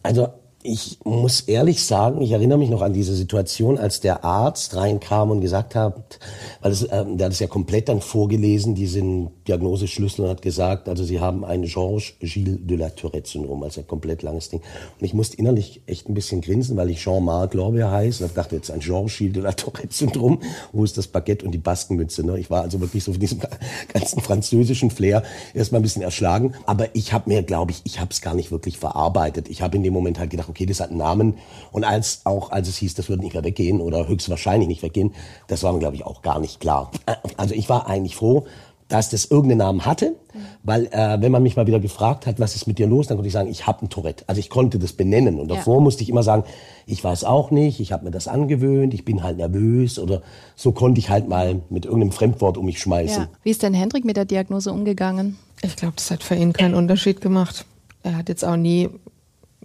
Also 0.03 0.29
ich 0.67 0.99
muss 1.05 1.43
ehrlich 1.43 1.85
sagen, 1.85 2.21
ich 2.21 2.33
erinnere 2.33 2.59
mich 2.59 2.71
noch 2.71 2.83
an 2.83 2.93
diese 2.93 3.15
Situation, 3.15 3.79
als 3.79 4.01
der 4.01 4.25
Arzt 4.25 4.75
reinkam 4.77 5.31
und 5.31 5.41
gesagt 5.41 5.75
hat, 5.75 6.19
weil 6.61 6.73
es, 6.73 6.83
äh, 6.83 7.05
der 7.07 7.27
hat 7.27 7.33
es 7.33 7.39
ja 7.39 7.47
komplett 7.47 7.89
dann 7.89 8.01
vorgelesen, 8.01 8.75
diesen 8.75 9.31
Diagnoseschlüssel 9.47 10.25
und 10.25 10.31
hat 10.31 10.43
gesagt, 10.43 10.89
also 10.89 11.05
Sie 11.05 11.21
haben 11.21 11.45
ein 11.45 11.63
Georges-Gilles 11.63 12.59
de 12.63 12.77
la 12.77 12.91
Tourette-Syndrom, 12.91 13.63
also 13.63 13.81
ein 13.81 13.87
komplett 13.87 14.23
langes 14.23 14.49
Ding. 14.49 14.61
Und 14.99 15.05
ich 15.05 15.15
musste 15.15 15.37
innerlich 15.37 15.83
echt 15.87 16.09
ein 16.09 16.15
bisschen 16.15 16.41
grinsen, 16.41 16.77
weil 16.77 16.91
ich 16.91 16.99
Jean-Marc 16.99 17.55
Lorbeer 17.55 17.91
heiße 17.91 18.25
und 18.25 18.37
dachte 18.37 18.57
jetzt 18.57 18.71
ein 18.71 18.81
Georges-Gilles 18.81 19.35
de 19.35 19.43
la 19.43 19.53
Tourette-Syndrom, 19.53 20.41
wo 20.73 20.85
ist 20.85 20.99
das 20.99 21.07
Baguette 21.07 21.45
und 21.45 21.53
die 21.53 21.59
Baskenmütze. 21.59 22.25
Ne? 22.25 22.39
Ich 22.39 22.51
war 22.51 22.63
also 22.63 22.81
wirklich 22.81 23.05
so 23.05 23.13
von 23.13 23.21
diesem 23.21 23.41
ganzen 23.93 24.21
französischen 24.21 24.91
Flair 24.91 25.23
erstmal 25.55 25.81
ein 25.81 25.83
bisschen 25.83 26.03
erschlagen. 26.03 26.55
Aber 26.67 26.95
ich 26.95 27.13
habe 27.13 27.31
mir, 27.31 27.43
glaube 27.43 27.73
ich, 27.73 27.83
ich 27.85 28.01
habe 28.01 28.11
es 28.11 28.21
gar 28.21 28.35
nicht 28.35 28.51
wirklich 28.51 28.79
verarbeitet. 28.79 29.49
Ich 29.49 29.63
habe 29.63 29.77
in 29.77 29.83
dem 29.83 29.93
Moment 29.93 30.19
halt 30.19 30.31
gedacht, 30.31 30.49
okay, 30.57 30.67
das 30.67 30.81
hat 30.81 30.89
einen 30.91 30.99
Namen. 30.99 31.35
Und 31.71 31.85
als 31.85 32.23
auch 32.25 32.51
als 32.51 32.69
es 32.69 32.79
hieß, 32.79 32.95
das 32.95 33.09
würde 33.09 33.23
nicht 33.23 33.35
mehr 33.35 33.45
weggehen 33.45 33.81
oder 33.81 34.09
höchstwahrscheinlich 34.09 34.69
nicht 34.69 34.83
weggehen, 34.83 35.13
das 35.49 35.63
war 35.63 35.73
mir, 35.73 35.79
glaube 35.79 35.97
ich, 35.97 36.05
auch 36.05 36.23
gar 36.23 36.41
nicht 36.41 36.61
klar. 36.61 36.91
Also 37.37 37.55
ich 37.55 37.69
war 37.69 37.87
eigentlich 37.87 38.17
froh, 38.17 38.47
dass 38.89 39.11
das 39.11 39.25
irgendeinen 39.27 39.59
Namen 39.59 39.85
hatte, 39.85 40.15
weil 40.63 40.87
äh, 40.87 41.21
wenn 41.21 41.33
man 41.33 41.43
mich 41.43 41.57
mal 41.57 41.67
wieder 41.67 41.81
gefragt 41.81 42.25
hat, 42.27 42.39
was 42.39 42.55
ist 42.55 42.69
mit 42.69 42.79
dir 42.79 42.87
los, 42.87 43.09
dann 43.09 43.17
konnte 43.17 43.27
ich 43.27 43.33
sagen, 43.33 43.51
ich 43.51 43.67
habe 43.67 43.85
ein 43.85 43.89
Tourette. 43.89 44.25
Also 44.29 44.39
ich 44.39 44.49
konnte 44.49 44.79
das 44.79 44.93
benennen 44.93 45.41
und 45.41 45.49
davor 45.49 45.77
ja. 45.77 45.81
musste 45.81 46.05
ich 46.05 46.09
immer 46.09 46.23
sagen, 46.23 46.45
ich 46.87 47.03
weiß 47.03 47.25
auch 47.25 47.51
nicht, 47.51 47.81
ich 47.81 47.91
habe 47.91 48.05
mir 48.05 48.13
das 48.13 48.29
angewöhnt, 48.29 48.95
ich 48.95 49.05
bin 49.05 49.25
halt 49.25 49.39
nervös 49.39 49.99
oder 49.99 50.23
so 50.55 50.71
konnte 50.71 51.01
ich 51.01 51.11
halt 51.11 51.29
mal 51.29 51.63
mit 51.69 51.85
irgendeinem 51.85 52.13
Fremdwort 52.13 52.57
um 52.57 52.65
mich 52.65 52.79
schmeißen. 52.79 53.25
Ja. 53.25 53.29
Wie 53.43 53.51
ist 53.51 53.65
denn 53.65 53.75
Hendrik 53.75 54.05
mit 54.05 54.17
der 54.17 54.25
Diagnose 54.25 54.71
umgegangen? 54.71 55.37
Ich 55.63 55.75
glaube, 55.75 55.95
das 55.97 56.11
hat 56.13 56.23
für 56.23 56.37
ihn 56.37 56.53
keinen 56.53 56.75
Unterschied 56.75 57.21
gemacht. 57.21 57.67
Er 58.05 58.17
hat 58.17 58.29
jetzt 58.29 58.45
auch 58.45 58.57
nie 58.57 58.89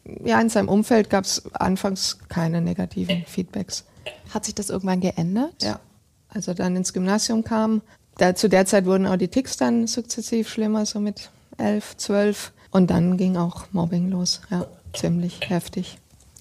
ja, 0.05 0.39
in 0.41 0.49
seinem 0.49 0.69
Umfeld 0.69 1.09
gab 1.09 1.25
es 1.25 1.43
anfangs 1.53 2.19
keine 2.29 2.61
negativen 2.61 3.23
Feedbacks. 3.25 3.85
Hat 4.33 4.45
sich 4.45 4.55
das 4.55 4.69
irgendwann 4.69 5.01
geändert? 5.01 5.61
Ja. 5.61 5.79
Als 6.29 6.47
er 6.47 6.55
dann 6.55 6.75
ins 6.75 6.93
Gymnasium 6.93 7.43
kam, 7.43 7.81
da, 8.17 8.35
zu 8.35 8.49
der 8.49 8.65
Zeit 8.65 8.85
wurden 8.85 9.07
auch 9.07 9.17
die 9.17 9.27
Ticks 9.27 9.57
dann 9.57 9.87
sukzessiv 9.87 10.49
schlimmer, 10.49 10.85
so 10.85 10.99
mit 10.99 11.29
elf, 11.57 11.97
zwölf. 11.97 12.51
Und 12.71 12.89
dann 12.89 13.17
ging 13.17 13.37
auch 13.37 13.65
Mobbing 13.71 14.09
los, 14.09 14.41
ja, 14.49 14.65
ziemlich 14.93 15.39
heftig. 15.49 15.97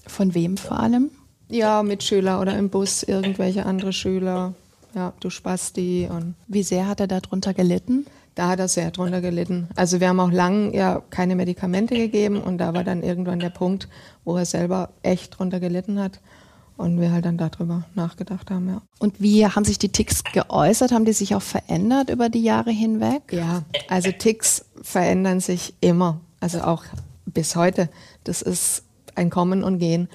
Von 0.07 0.33
wem 0.33 0.57
vor 0.57 0.79
allem? 0.79 1.11
Ja, 1.49 1.83
Mitschüler 1.83 2.39
oder 2.39 2.57
im 2.57 2.69
Bus 2.69 3.03
irgendwelche 3.03 3.65
andere 3.65 3.93
Schüler. 3.93 4.53
Ja, 4.93 5.13
du 5.19 5.29
Spasti 5.29 6.07
und. 6.09 6.35
Wie 6.47 6.63
sehr 6.63 6.87
hat 6.87 6.99
er 6.99 7.07
darunter 7.07 7.53
gelitten? 7.53 8.05
Da 8.41 8.47
hat 8.47 8.59
er 8.59 8.67
sehr 8.67 8.89
drunter 8.89 9.21
gelitten. 9.21 9.69
Also 9.75 9.99
wir 9.99 10.09
haben 10.09 10.19
auch 10.19 10.31
lang 10.31 10.73
ja 10.73 11.03
keine 11.11 11.35
Medikamente 11.35 11.93
gegeben 11.93 12.41
und 12.41 12.57
da 12.57 12.73
war 12.73 12.83
dann 12.83 13.03
irgendwann 13.03 13.39
der 13.39 13.51
Punkt, 13.51 13.87
wo 14.23 14.35
er 14.35 14.45
selber 14.45 14.89
echt 15.03 15.37
drunter 15.37 15.59
gelitten 15.59 15.99
hat 15.99 16.19
und 16.75 16.99
wir 16.99 17.11
halt 17.11 17.25
dann 17.25 17.37
darüber 17.37 17.83
nachgedacht 17.93 18.49
haben, 18.49 18.67
ja. 18.67 18.81
Und 18.97 19.21
wie 19.21 19.45
haben 19.45 19.63
sich 19.63 19.77
die 19.77 19.89
Ticks 19.89 20.23
geäußert? 20.23 20.91
Haben 20.91 21.05
die 21.05 21.13
sich 21.13 21.35
auch 21.35 21.41
verändert 21.43 22.09
über 22.09 22.29
die 22.29 22.41
Jahre 22.41 22.71
hinweg? 22.71 23.21
Ja, 23.31 23.61
also 23.87 24.11
Ticks 24.11 24.65
verändern 24.81 25.39
sich 25.39 25.75
immer, 25.79 26.19
also 26.39 26.61
auch 26.61 26.83
bis 27.27 27.55
heute. 27.55 27.89
Das 28.23 28.41
ist 28.41 28.85
ein 29.13 29.29
Kommen 29.29 29.63
und 29.63 29.77
Gehen. 29.77 30.09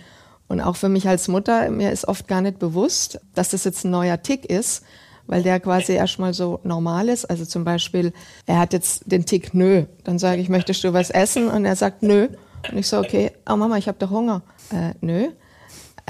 Und 0.49 0.61
auch 0.61 0.75
für 0.75 0.89
mich 0.89 1.07
als 1.07 1.29
Mutter, 1.29 1.71
mir 1.71 1.93
ist 1.93 2.09
oft 2.09 2.27
gar 2.27 2.41
nicht 2.41 2.59
bewusst, 2.59 3.21
dass 3.37 3.51
das 3.51 3.63
jetzt 3.63 3.85
ein 3.85 3.93
neuer 3.93 4.21
Tick 4.21 4.47
ist, 4.47 4.83
weil 5.27 5.43
der 5.43 5.61
quasi 5.61 5.93
erstmal 5.93 6.35
so 6.35 6.61
normal 6.65 7.09
ist. 7.09 7.25
Also 7.25 7.45
zum 7.45 7.65
Beispiel, 7.65 8.13
er 8.47 8.59
hat 8.59 8.73
jetzt 8.73 9.03
den 9.07 9.27
Tick 9.27 9.55
Nö. 9.55 9.85
Dann 10.05 10.19
sage 10.19 10.41
ich, 10.41 10.49
möchtest 10.49 10.85
du 10.85 10.93
was 10.93 11.11
essen? 11.11 11.49
Und 11.49 11.65
er 11.65 11.77
sagt 11.77 12.03
Nö. 12.03 12.29
Und 12.71 12.79
ich 12.79 12.87
so, 12.89 12.99
okay, 12.99 13.33
oh 13.49 13.57
Mama, 13.57 13.77
ich 13.77 13.89
habe 13.89 13.99
doch 13.99 14.11
Hunger. 14.11 14.43
Äh, 14.73 14.95
nö. 15.01 15.29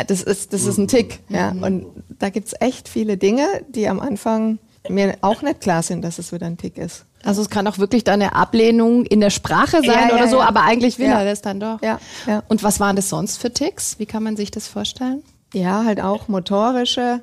Das 0.06 0.23
ist, 0.23 0.52
das 0.52 0.64
ist 0.64 0.78
ein 0.78 0.88
Tick. 0.88 1.20
Ja. 1.28 1.50
Und 1.50 1.87
da 2.18 2.28
gibt's 2.28 2.54
echt 2.61 2.88
viele 2.88 3.16
Dinge, 3.16 3.46
die 3.68 3.88
am 3.88 4.00
Anfang 4.00 4.58
mir 4.88 5.16
auch 5.23 5.42
nicht 5.42 5.61
klar 5.61 5.82
sind, 5.82 6.02
dass 6.02 6.18
es 6.18 6.32
wieder 6.32 6.46
ein 6.46 6.58
Tick 6.58 6.76
ist. 6.76 7.06
Also 7.25 7.42
es 7.42 7.50
kann 7.50 7.66
auch 7.66 7.78
wirklich 7.78 8.04
da 8.04 8.12
eine 8.12 8.37
Ablehnung 8.37 9.04
in 9.04 9.20
der 9.20 9.30
Sprache 9.30 9.78
sein 9.78 9.85
ja, 9.85 10.08
ja, 10.08 10.14
oder 10.14 10.28
so, 10.28 10.37
ja. 10.37 10.46
aber 10.46 10.62
eigentlich 10.62 10.99
will 10.99 11.06
er 11.06 11.25
das 11.25 11.42
dann 11.42 11.58
doch. 11.58 11.82
Ja, 11.82 11.99
ja. 12.26 12.42
Und 12.49 12.62
was 12.62 12.78
waren 12.78 12.94
das 12.94 13.08
sonst 13.08 13.38
für 13.38 13.52
Ticks? 13.52 13.99
Wie 13.99 14.06
kann 14.06 14.23
man 14.23 14.37
sich 14.37 14.50
das 14.50 14.68
vorstellen? 14.68 15.23
Ja, 15.52 15.85
halt 15.85 16.00
auch 16.00 16.28
motorische, 16.28 17.20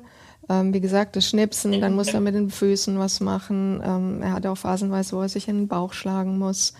ähm, 0.48 0.74
wie 0.74 0.80
gesagt, 0.80 1.16
das 1.16 1.26
Schnipsen, 1.26 1.80
dann 1.80 1.94
muss 1.94 2.08
er 2.08 2.20
mit 2.20 2.34
den 2.34 2.50
Füßen 2.50 2.98
was 2.98 3.20
machen. 3.20 3.82
Ähm, 3.84 4.22
er 4.22 4.32
hat 4.32 4.46
auch 4.46 4.56
phasenweise, 4.56 5.16
wo 5.16 5.22
er 5.22 5.28
sich 5.28 5.48
in 5.48 5.56
den 5.56 5.68
Bauch 5.68 5.92
schlagen 5.92 6.38
muss. 6.38 6.74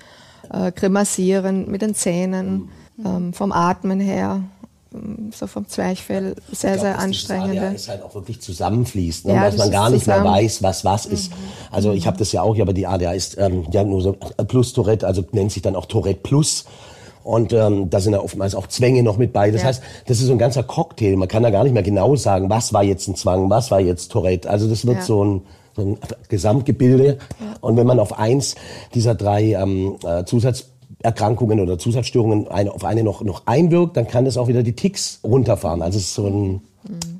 Äh, 0.53 0.73
grimassieren 0.73 1.71
mit 1.71 1.81
den 1.83 1.95
Zähnen, 1.95 2.69
mhm. 2.97 3.07
ähm, 3.07 3.33
vom 3.33 3.53
Atmen 3.53 4.01
her 4.01 4.43
ähm, 4.95 5.31
so 5.35 5.47
vom 5.47 5.67
Zwerchfell 5.67 6.35
sehr, 6.53 6.73
glaub, 6.73 6.83
sehr 6.83 6.99
anstrengend. 6.99 7.55
Ja, 7.55 7.69
ist 7.69 7.89
halt 7.89 8.03
auch 8.03 8.15
wirklich 8.15 8.41
zusammenfließt, 8.41 9.27
ne? 9.27 9.35
ja, 9.35 9.45
dass 9.47 9.57
man 9.57 9.71
gar 9.71 9.91
nicht 9.91 10.05
zusammen. 10.05 10.25
mehr 10.25 10.33
weiß, 10.33 10.63
was 10.63 10.85
was 10.85 11.07
ist. 11.07 11.31
Mhm. 11.31 11.37
Also 11.71 11.93
ich 11.93 12.07
habe 12.07 12.19
das 12.19 12.33
ja 12.33 12.43
auch, 12.43 12.59
aber 12.59 12.73
die 12.73 12.87
ADA 12.87 13.13
ist 13.13 13.39
ähm, 13.39 13.71
Diagnose 13.71 14.13
plus 14.47 14.73
Tourette, 14.75 15.07
also 15.07 15.25
nennt 15.33 15.53
sich 15.53 15.63
dann 15.63 15.77
auch 15.77 15.87
Tourette 15.87 16.21
plus. 16.23 16.67
Und 17.25 17.53
ähm, 17.55 17.89
da 17.91 18.01
sind 18.01 18.13
ja 18.13 18.21
oftmals 18.21 18.55
auch 18.55 18.67
Zwänge 18.67 19.03
noch 19.03 19.17
mit 19.17 19.33
bei. 19.33 19.51
Das 19.51 19.63
Ja. 19.63 19.69
heißt, 19.69 19.83
das 20.07 20.21
ist 20.21 20.27
so 20.27 20.33
ein 20.33 20.39
ganzer 20.39 20.63
Cocktail. 20.63 21.17
Man 21.17 21.27
kann 21.27 21.43
da 21.43 21.51
gar 21.51 21.65
nicht 21.65 21.73
mehr 21.73 21.83
genau 21.83 22.15
sagen, 22.17 22.51
was 22.51 22.73
war 22.75 22.85
jetzt 22.85 23.09
ein 23.09 23.17
Zwang, 23.17 23.49
was 23.51 23.71
war 23.71 23.81
jetzt 23.81 24.13
Tourette. 24.13 24.49
Also 24.49 24.69
das 24.69 24.87
wird 24.87 24.99
Ja. 24.99 25.03
so 25.03 25.25
ein, 25.25 25.43
so 25.75 25.83
ein 25.83 25.99
Gesamtgebilde. 26.29 27.19
Und 27.63 27.77
wenn 27.79 27.87
man 27.87 27.99
auf 27.99 28.19
eins 28.19 28.55
dieser 28.95 29.15
drei 29.15 29.55
ähm, 29.55 29.97
äh, 30.07 30.25
Zusatzerkrankungen 30.25 31.61
oder 31.61 31.79
Zusatzstörungen 31.79 32.47
eine, 32.49 32.73
auf 32.73 32.85
eine 32.85 33.03
noch, 33.03 33.23
noch 33.23 33.43
einwirkt, 33.47 33.97
dann 33.97 34.07
kann 34.07 34.27
das 34.27 34.37
auch 34.37 34.49
wieder 34.49 34.63
die 34.63 34.75
Ticks 34.77 35.21
runterfahren. 35.25 35.81
Also 35.83 35.97
es 35.99 36.05
ist 36.05 36.15
so 36.15 36.27
ein 36.27 36.61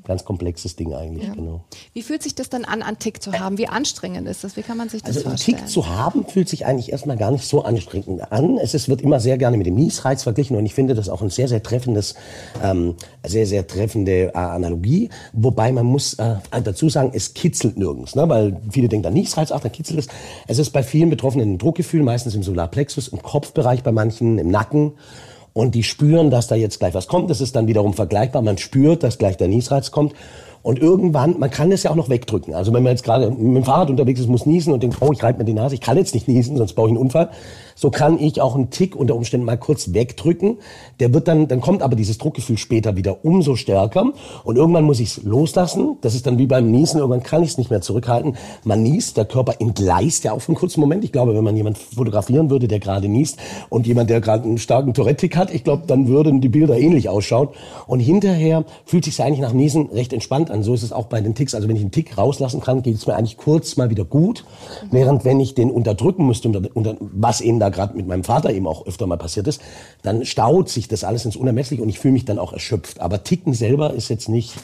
ganz 0.05 0.23
komplexes 0.25 0.75
Ding 0.75 0.93
eigentlich, 0.93 1.31
genau. 1.33 1.63
Wie 1.93 2.01
fühlt 2.01 2.21
sich 2.21 2.35
das 2.35 2.49
dann 2.49 2.65
an, 2.65 2.83
einen 2.83 2.99
Tick 2.99 3.21
zu 3.21 3.33
haben? 3.33 3.57
Wie 3.57 3.67
anstrengend 3.67 4.27
ist 4.27 4.43
das? 4.43 4.57
Wie 4.57 4.61
kann 4.61 4.77
man 4.77 4.89
sich 4.89 5.01
das 5.01 5.17
Also 5.17 5.19
einen 5.21 5.37
vorstellen? 5.37 5.57
Tick 5.57 5.67
zu 5.67 5.87
haben, 5.87 6.25
fühlt 6.27 6.47
sich 6.47 6.65
eigentlich 6.65 6.91
erstmal 6.91 7.17
gar 7.17 7.31
nicht 7.31 7.47
so 7.47 7.63
anstrengend 7.63 8.31
an. 8.31 8.57
Es 8.57 8.73
ist, 8.73 8.89
wird 8.89 9.01
immer 9.01 9.19
sehr 9.19 9.37
gerne 9.37 9.57
mit 9.57 9.65
dem 9.65 9.75
Niesreiz 9.75 10.23
verglichen 10.23 10.55
und 10.55 10.65
ich 10.65 10.73
finde 10.73 10.93
das 10.93 11.09
auch 11.09 11.21
ein 11.21 11.29
sehr, 11.29 11.47
sehr 11.47 11.63
treffendes, 11.63 12.15
ähm, 12.63 12.95
sehr, 13.25 13.47
sehr 13.47 13.65
treffende 13.65 14.27
äh, 14.27 14.37
Analogie. 14.37 15.09
Wobei 15.33 15.71
man 15.71 15.85
muss 15.85 16.13
äh, 16.15 16.35
dazu 16.63 16.89
sagen, 16.89 17.11
es 17.13 17.33
kitzelt 17.33 17.77
nirgends, 17.77 18.15
ne? 18.15 18.29
weil 18.29 18.61
viele 18.69 18.87
denken 18.87 19.07
an 19.07 19.13
Niesreiz, 19.13 19.51
ach, 19.51 19.61
dann 19.61 19.71
kitzelt 19.71 19.99
es. 19.99 20.07
Es 20.47 20.59
ist 20.59 20.71
bei 20.71 20.83
vielen 20.83 21.09
Betroffenen 21.09 21.53
ein 21.53 21.57
Druckgefühl, 21.57 22.03
meistens 22.03 22.35
im 22.35 22.43
Solarplexus, 22.43 23.07
im 23.07 23.21
Kopfbereich 23.21 23.83
bei 23.83 23.91
manchen, 23.91 24.37
im 24.37 24.49
Nacken. 24.49 24.93
Und 25.57 25.73
die 25.73 25.83
spüren, 25.83 26.31
dass 26.31 26.47
da 26.47 26.55
jetzt 26.55 26.79
gleich 26.79 26.93
was 26.93 27.07
kommt. 27.07 27.29
Das 27.29 27.39
ist 27.39 27.55
dann 27.55 27.65
wiederum 27.65 27.93
vergleichbar. 27.93 28.41
Man 28.41 28.57
spürt, 28.57 29.03
dass 29.03 29.17
gleich 29.17 29.37
der 29.37 29.47
Niesreiz 29.47 29.89
kommt. 29.89 30.13
Und 30.65 30.79
irgendwann, 30.79 31.37
man 31.37 31.51
kann 31.51 31.71
es 31.71 31.83
ja 31.83 31.91
auch 31.91 31.95
noch 31.95 32.09
wegdrücken. 32.09 32.55
Also 32.55 32.73
wenn 32.73 32.81
man 32.81 32.93
jetzt 32.93 33.03
gerade 33.03 33.29
mit 33.29 33.55
dem 33.55 33.63
Fahrrad 33.63 33.91
unterwegs 33.91 34.19
ist, 34.19 34.27
muss 34.27 34.47
niesen 34.47 34.73
und 34.73 34.81
denkt, 34.81 34.97
oh, 34.99 35.11
ich 35.11 35.21
reibe 35.21 35.37
mir 35.37 35.45
die 35.45 35.53
Nase, 35.53 35.75
ich 35.75 35.81
kann 35.81 35.95
jetzt 35.95 36.15
nicht 36.15 36.27
niesen, 36.27 36.57
sonst 36.57 36.73
baue 36.73 36.87
ich 36.87 36.89
einen 36.89 36.97
Unfall. 36.97 37.29
So 37.75 37.91
kann 37.91 38.17
ich 38.17 38.41
auch 38.41 38.55
einen 38.55 38.71
Tick 38.71 38.95
unter 38.95 39.15
Umständen 39.15 39.45
mal 39.45 39.57
kurz 39.57 39.93
wegdrücken. 39.93 40.57
Der 40.99 41.13
wird 41.13 41.27
dann, 41.27 41.47
dann 41.47 41.61
kommt 41.61 41.83
aber 41.83 41.95
dieses 41.95 42.17
Druckgefühl 42.17 42.57
später 42.57 42.95
wieder 42.95 43.23
umso 43.23 43.55
stärker. 43.55 44.13
Und 44.43 44.55
irgendwann 44.55 44.85
muss 44.85 44.99
ich 44.99 45.09
es 45.09 45.23
loslassen. 45.23 45.97
Das 46.01 46.15
ist 46.15 46.25
dann 46.25 46.39
wie 46.39 46.47
beim 46.47 46.71
Niesen. 46.71 46.99
Irgendwann 46.99 47.21
kann 47.21 47.43
ich 47.43 47.49
es 47.49 47.57
nicht 47.59 47.69
mehr 47.69 47.81
zurückhalten. 47.81 48.35
Man 48.63 48.81
niest, 48.81 49.17
der 49.17 49.25
Körper 49.25 49.55
entgleist 49.59 50.23
ja 50.23 50.31
auch 50.31 50.39
für 50.39 50.49
einen 50.49 50.57
kurzen 50.57 50.79
Moment. 50.79 51.03
Ich 51.03 51.11
glaube, 51.11 51.35
wenn 51.35 51.43
man 51.43 51.55
jemand 51.55 51.77
fotografieren 51.77 52.49
würde, 52.49 52.67
der 52.67 52.79
gerade 52.79 53.07
niest 53.07 53.37
und 53.69 53.85
jemand, 53.85 54.09
der 54.09 54.19
gerade 54.21 54.45
einen 54.45 54.57
starken 54.57 54.95
Tourette-Tick 54.95 55.35
hat, 55.35 55.53
ich 55.53 55.63
glaube, 55.63 55.83
dann 55.85 56.07
würden 56.07 56.41
die 56.41 56.49
Bilder 56.49 56.77
ähnlich 56.77 57.09
ausschauen. 57.09 57.49
Und 57.85 57.99
hinterher 57.99 58.63
fühlt 58.85 59.03
sich 59.05 59.21
eigentlich 59.21 59.41
nach 59.41 59.53
Niesen 59.53 59.87
recht 59.87 60.13
entspannt 60.13 60.49
an. 60.49 60.54
So 60.63 60.73
ist 60.73 60.83
es 60.83 60.91
auch 60.91 61.05
bei 61.07 61.21
den 61.21 61.35
Ticks. 61.35 61.55
Also 61.55 61.67
wenn 61.67 61.75
ich 61.75 61.81
einen 61.81 61.91
Tick 61.91 62.17
rauslassen 62.17 62.61
kann, 62.61 62.81
geht 62.81 62.95
es 62.95 63.07
mir 63.07 63.15
eigentlich 63.15 63.37
kurz 63.37 63.77
mal 63.77 63.89
wieder 63.89 64.05
gut. 64.05 64.45
Während 64.91 65.25
wenn 65.25 65.39
ich 65.39 65.55
den 65.55 65.71
unterdrücken 65.71 66.25
müsste, 66.27 66.49
unter, 66.73 66.97
was 66.99 67.41
eben 67.41 67.59
da 67.59 67.69
gerade 67.69 67.95
mit 67.95 68.07
meinem 68.07 68.23
Vater 68.23 68.51
eben 68.51 68.67
auch 68.67 68.85
öfter 68.85 69.07
mal 69.07 69.17
passiert 69.17 69.47
ist, 69.47 69.61
dann 70.03 70.25
staut 70.25 70.69
sich 70.69 70.87
das 70.87 71.03
alles 71.03 71.25
ins 71.25 71.35
Unermessliche 71.35 71.81
und 71.81 71.89
ich 71.89 71.99
fühle 71.99 72.13
mich 72.13 72.25
dann 72.25 72.39
auch 72.39 72.53
erschöpft. 72.53 72.99
Aber 72.99 73.23
Ticken 73.23 73.53
selber 73.53 73.93
ist 73.93 74.09
jetzt 74.09 74.29
nicht 74.29 74.55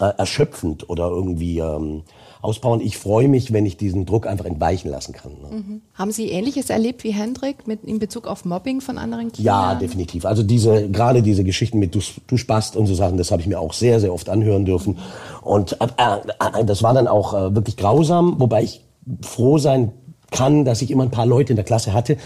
äh, 0.00 0.12
erschöpfend 0.16 0.88
oder 0.90 1.08
irgendwie 1.08 1.58
ähm, 1.58 2.02
auspowernd. 2.46 2.82
Ich 2.82 2.96
freue 2.96 3.28
mich, 3.28 3.52
wenn 3.52 3.66
ich 3.66 3.76
diesen 3.76 4.06
Druck 4.06 4.26
einfach 4.26 4.44
entweichen 4.44 4.88
lassen 4.88 5.12
kann. 5.12 5.32
Ne? 5.32 5.80
Haben 5.94 6.12
Sie 6.12 6.30
Ähnliches 6.30 6.70
erlebt 6.70 7.04
wie 7.04 7.12
Hendrik 7.12 7.66
mit, 7.66 7.84
in 7.84 7.98
Bezug 7.98 8.26
auf 8.26 8.44
Mobbing 8.44 8.80
von 8.80 8.98
anderen 8.98 9.32
Kindern? 9.32 9.44
Ja, 9.44 9.74
definitiv. 9.74 10.24
Also 10.24 10.42
diese, 10.42 10.88
gerade 10.90 11.22
diese 11.22 11.44
Geschichten 11.44 11.78
mit 11.78 11.94
du, 11.94 12.00
du 12.26 12.36
Spast 12.36 12.76
und 12.76 12.86
so 12.86 12.94
Sachen, 12.94 13.18
das 13.18 13.30
habe 13.30 13.42
ich 13.42 13.48
mir 13.48 13.60
auch 13.60 13.72
sehr, 13.72 14.00
sehr 14.00 14.12
oft 14.12 14.28
anhören 14.28 14.64
dürfen. 14.64 14.98
Und 15.42 15.76
äh, 15.80 15.86
äh, 16.58 16.64
das 16.64 16.82
war 16.82 16.94
dann 16.94 17.08
auch 17.08 17.34
äh, 17.34 17.54
wirklich 17.54 17.76
grausam, 17.76 18.36
wobei 18.38 18.62
ich 18.62 18.82
froh 19.22 19.58
sein 19.58 19.92
kann, 20.30 20.64
dass 20.64 20.82
ich 20.82 20.90
immer 20.90 21.04
ein 21.04 21.10
paar 21.10 21.26
Leute 21.26 21.52
in 21.52 21.56
der 21.56 21.64
Klasse 21.64 21.92
hatte, 21.92 22.16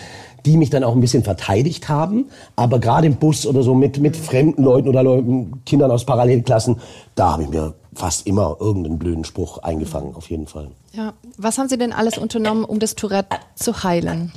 die 0.47 0.57
mich 0.57 0.71
dann 0.71 0.85
auch 0.85 0.95
ein 0.95 1.01
bisschen 1.01 1.25
verteidigt 1.25 1.89
haben. 1.89 2.27
Aber 2.57 2.79
gerade 2.79 3.07
im 3.07 3.17
Bus 3.17 3.47
oder 3.47 3.63
so 3.63 3.75
mit, 3.75 3.99
mit 3.99 4.17
fremden 4.17 4.63
Leuten 4.63 4.89
oder 4.89 5.03
Leuten, 5.03 5.63
Kindern 5.65 5.91
aus 5.91 6.05
Parallelklassen, 6.05 6.77
da 7.15 7.33
habe 7.33 7.45
ich 7.45 7.49
mir 7.49 7.75
fast 7.95 8.27
immer 8.27 8.57
irgendeinen 8.61 8.99
blöden 8.99 9.25
Spruch 9.25 9.59
eingefangen, 9.59 10.15
auf 10.15 10.31
jeden 10.31 10.47
Fall. 10.47 10.69
Ja. 10.93 11.13
Was 11.37 11.59
haben 11.59 11.69
Sie 11.69 11.79
denn 11.79 11.93
alles 11.93 12.19
unternommen, 12.19 12.65
um 12.65 12.79
das 12.79 12.95
Tourette 12.95 13.37
zu 13.55 13.83
heilen? 13.83 14.33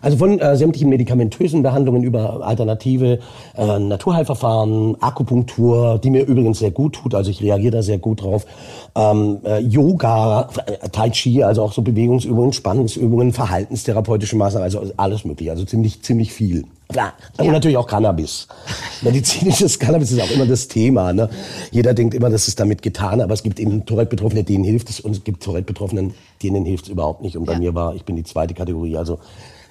Also 0.00 0.16
von 0.16 0.38
äh, 0.38 0.56
sämtlichen 0.56 0.88
medikamentösen 0.88 1.62
Behandlungen 1.62 2.02
über 2.02 2.46
alternative 2.46 3.18
äh, 3.56 3.78
Naturheilverfahren, 3.78 4.96
Akupunktur, 5.00 5.98
die 6.02 6.10
mir 6.10 6.24
übrigens 6.26 6.58
sehr 6.58 6.70
gut 6.70 6.94
tut, 6.94 7.14
also 7.14 7.30
ich 7.30 7.42
reagiere 7.42 7.76
da 7.76 7.82
sehr 7.82 7.98
gut 7.98 8.22
drauf, 8.22 8.46
ähm, 8.94 9.38
äh, 9.44 9.58
Yoga, 9.60 10.48
äh, 10.66 10.88
Tai 10.90 11.10
Chi, 11.10 11.42
also 11.42 11.62
auch 11.62 11.72
so 11.72 11.82
Bewegungsübungen, 11.82 12.52
Spannungsübungen, 12.52 13.32
verhaltenstherapeutische 13.32 14.36
Maßnahmen, 14.36 14.64
also 14.64 14.82
alles 14.96 15.24
mögliche, 15.24 15.50
also 15.50 15.64
ziemlich, 15.64 16.02
ziemlich 16.02 16.32
viel. 16.32 16.64
Klar. 16.90 17.12
Und 17.36 17.48
natürlich 17.52 17.76
auch 17.76 17.86
Cannabis. 17.86 18.48
Medizinisches 19.02 19.78
Cannabis 19.78 20.10
ist 20.10 20.22
auch 20.22 20.30
immer 20.30 20.46
das 20.46 20.68
Thema. 20.68 21.12
Ne? 21.12 21.28
Jeder 21.70 21.92
denkt 21.92 22.14
immer, 22.14 22.30
das 22.30 22.48
ist 22.48 22.58
damit 22.60 22.80
getan, 22.80 23.20
aber 23.20 23.34
es 23.34 23.42
gibt 23.42 23.60
eben 23.60 23.84
Tourette-Betroffene, 23.84 24.42
denen 24.42 24.64
hilft 24.64 24.88
es 24.88 24.98
und 25.00 25.12
es 25.12 25.22
gibt 25.22 25.42
Tourette-Betroffenen, 25.42 26.14
denen 26.42 26.64
hilft 26.64 26.84
es 26.86 26.90
überhaupt 26.90 27.20
nicht. 27.20 27.36
Und 27.36 27.44
bei 27.44 27.52
Ja. 27.52 27.58
mir 27.58 27.74
war, 27.74 27.94
ich 27.94 28.04
bin 28.04 28.16
die 28.16 28.24
zweite 28.24 28.54
Kategorie, 28.54 28.96
also 28.96 29.18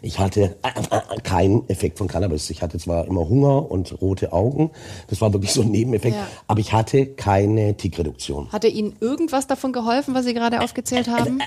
ich 0.02 0.20
hatte 0.20 0.58
äh, 0.64 0.96
äh, 0.96 1.22
keinen 1.22 1.68
Effekt 1.70 1.98
von 1.98 2.08
Cannabis. 2.08 2.50
Ich 2.50 2.62
hatte 2.62 2.78
zwar 2.78 3.06
immer 3.08 3.28
Hunger 3.28 3.70
und 3.70 4.02
rote 4.02 4.32
Augen, 4.34 4.72
das 5.10 5.22
war 5.22 5.34
wirklich 5.34 5.52
so 5.52 5.62
ein 5.62 5.72
Nebeneffekt, 5.72 6.16
Ja. 6.16 6.28
aber 6.48 6.60
ich 6.60 6.74
hatte 6.74 7.06
keine 7.06 7.76
Tickreduktion. 7.76 8.52
Hatte 8.52 8.68
Ihnen 8.68 8.96
irgendwas 9.00 9.48
davon 9.48 9.74
geholfen, 9.74 10.14
was 10.14 10.26
Sie 10.26 10.34
gerade 10.34 10.62
aufgezählt 10.62 11.08
haben? 11.08 11.40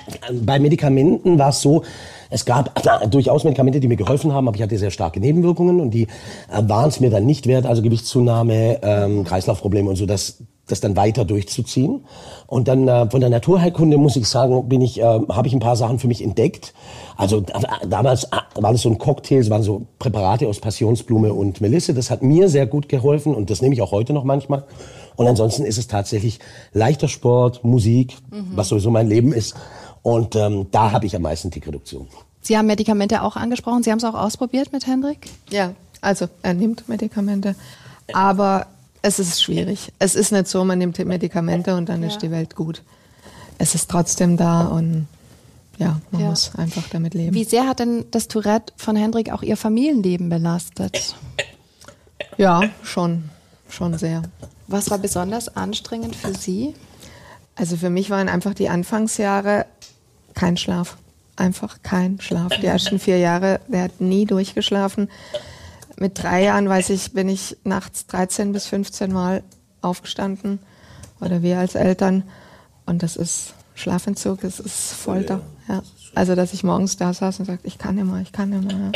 Bei 0.42 0.58
Medikamenten 0.58 1.38
war 1.38 1.50
es 1.50 1.60
so, 1.60 1.82
es 2.30 2.44
gab 2.44 2.84
äh, 2.86 3.08
durchaus 3.08 3.44
Medikamente, 3.44 3.80
die 3.80 3.88
mir 3.88 3.96
geholfen 3.96 4.32
haben, 4.32 4.48
aber 4.48 4.56
ich 4.56 4.62
hatte 4.62 4.78
sehr 4.78 4.90
starke 4.90 5.20
Nebenwirkungen 5.20 5.80
und 5.80 5.90
die 5.92 6.04
äh, 6.04 6.62
waren 6.62 6.88
es 6.88 7.00
mir 7.00 7.10
dann 7.10 7.26
nicht 7.26 7.46
wert, 7.46 7.66
also 7.66 7.82
Gewichtszunahme, 7.82 8.78
ähm, 8.82 9.24
Kreislaufprobleme 9.24 9.90
und 9.90 9.96
so, 9.96 10.06
das, 10.06 10.42
das 10.70 10.80
dann 10.80 10.96
weiter 10.96 11.24
durchzuziehen. 11.24 12.04
Und 12.46 12.68
dann 12.68 12.88
äh, 12.88 13.08
von 13.10 13.20
der 13.20 13.30
Naturheilkunde 13.30 13.98
muss 13.98 14.16
ich 14.16 14.26
sagen, 14.26 14.68
bin 14.68 14.80
ich, 14.80 15.00
äh, 15.00 15.02
habe 15.02 15.48
ich 15.48 15.54
ein 15.54 15.60
paar 15.60 15.76
Sachen 15.76 15.98
für 15.98 16.08
mich 16.08 16.22
entdeckt. 16.22 16.74
Also 17.16 17.42
damals 17.86 18.24
äh, 18.24 18.28
war 18.54 18.72
das 18.72 18.82
so 18.82 18.90
ein 18.90 18.98
Cocktail, 18.98 19.38
es 19.38 19.50
waren 19.50 19.62
so 19.62 19.86
Präparate 19.98 20.48
aus 20.48 20.60
Passionsblume 20.60 21.32
und 21.32 21.60
Melisse. 21.60 21.94
Das 21.94 22.10
hat 22.10 22.22
mir 22.22 22.48
sehr 22.48 22.66
gut 22.66 22.88
geholfen 22.88 23.34
und 23.34 23.50
das 23.50 23.62
nehme 23.62 23.74
ich 23.74 23.82
auch 23.82 23.92
heute 23.92 24.12
noch 24.12 24.24
manchmal. 24.24 24.64
Und 25.16 25.26
ansonsten 25.26 25.64
ist 25.64 25.78
es 25.78 25.86
tatsächlich 25.86 26.38
leichter 26.72 27.08
Sport, 27.08 27.62
Musik, 27.62 28.16
was 28.54 28.68
sowieso 28.68 28.90
mein 28.90 29.06
Leben 29.06 29.34
ist. 29.34 29.54
Und 30.02 30.34
ähm, 30.34 30.68
da 30.70 30.92
habe 30.92 31.04
ich 31.04 31.14
am 31.14 31.22
meisten 31.22 31.50
Tickreduktion. 31.50 32.06
Sie 32.40 32.56
haben 32.56 32.66
Medikamente 32.66 33.22
auch 33.22 33.36
angesprochen. 33.36 33.82
Sie 33.82 33.90
haben 33.90 33.98
es 33.98 34.04
auch 34.04 34.14
ausprobiert 34.14 34.72
mit 34.72 34.86
Hendrik? 34.86 35.28
Ja, 35.50 35.72
also 36.00 36.26
er 36.42 36.54
nimmt 36.54 36.88
Medikamente, 36.88 37.54
aber 38.12 38.66
es 39.02 39.18
ist 39.18 39.42
schwierig. 39.42 39.92
Es 39.98 40.14
ist 40.14 40.32
nicht 40.32 40.48
so, 40.48 40.64
man 40.64 40.78
nimmt 40.78 40.98
Medikamente 40.98 41.74
und 41.76 41.88
dann 41.88 42.02
Ja. 42.02 42.08
ist 42.08 42.18
die 42.22 42.30
Welt 42.30 42.54
gut. 42.54 42.82
Es 43.58 43.74
ist 43.74 43.90
trotzdem 43.90 44.36
da 44.36 44.62
und 44.66 45.06
ja, 45.78 46.00
man 46.10 46.22
Ja. 46.22 46.28
muss 46.30 46.54
einfach 46.56 46.88
damit 46.90 47.14
leben. 47.14 47.34
Wie 47.34 47.44
sehr 47.44 47.66
hat 47.66 47.78
denn 47.80 48.04
das 48.10 48.28
Tourette 48.28 48.72
von 48.76 48.96
Hendrik 48.96 49.32
auch 49.32 49.42
Ihr 49.42 49.56
Familienleben 49.56 50.28
belastet? 50.28 51.14
Ja, 52.36 52.62
schon, 52.82 53.30
schon 53.68 53.96
sehr. 53.98 54.22
Was 54.66 54.90
war 54.90 54.98
besonders 54.98 55.54
anstrengend 55.56 56.14
für 56.16 56.34
Sie? 56.34 56.74
Also 57.56 57.76
für 57.76 57.90
mich 57.90 58.08
waren 58.10 58.28
einfach 58.28 58.54
die 58.54 58.68
Anfangsjahre 58.68 59.66
kein 60.34 60.56
Schlaf. 60.56 60.96
Einfach 61.36 61.78
kein 61.82 62.20
Schlaf. 62.20 62.52
Die 62.60 62.66
ersten 62.66 62.98
vier 62.98 63.18
Jahre, 63.18 63.60
der 63.68 63.84
hat 63.84 64.00
nie 64.00 64.26
durchgeschlafen. 64.26 65.08
Mit 66.00 66.22
drei 66.22 66.44
Jahren, 66.44 66.66
weiß 66.66 66.88
ich, 66.90 67.12
bin 67.12 67.28
ich 67.28 67.58
nachts 67.62 68.06
13 68.06 68.52
bis 68.52 68.66
15 68.66 69.12
Mal 69.12 69.42
aufgestanden. 69.82 70.58
Oder 71.20 71.42
wir 71.42 71.58
als 71.58 71.74
Eltern. 71.74 72.24
Und 72.86 73.02
das 73.02 73.16
ist 73.16 73.52
Schlafentzug, 73.74 74.40
das 74.40 74.60
ist 74.60 74.94
Folter. 74.94 75.42
Ja. 75.68 75.82
Also, 76.14 76.34
dass 76.34 76.54
ich 76.54 76.64
morgens 76.64 76.96
da 76.96 77.12
saß 77.12 77.40
und 77.40 77.44
sagte, 77.44 77.66
ich 77.66 77.76
kann 77.76 77.96
mehr, 77.96 78.22
ich 78.22 78.32
kann 78.32 78.48
mehr. 78.48 78.62
Ja. 78.62 78.92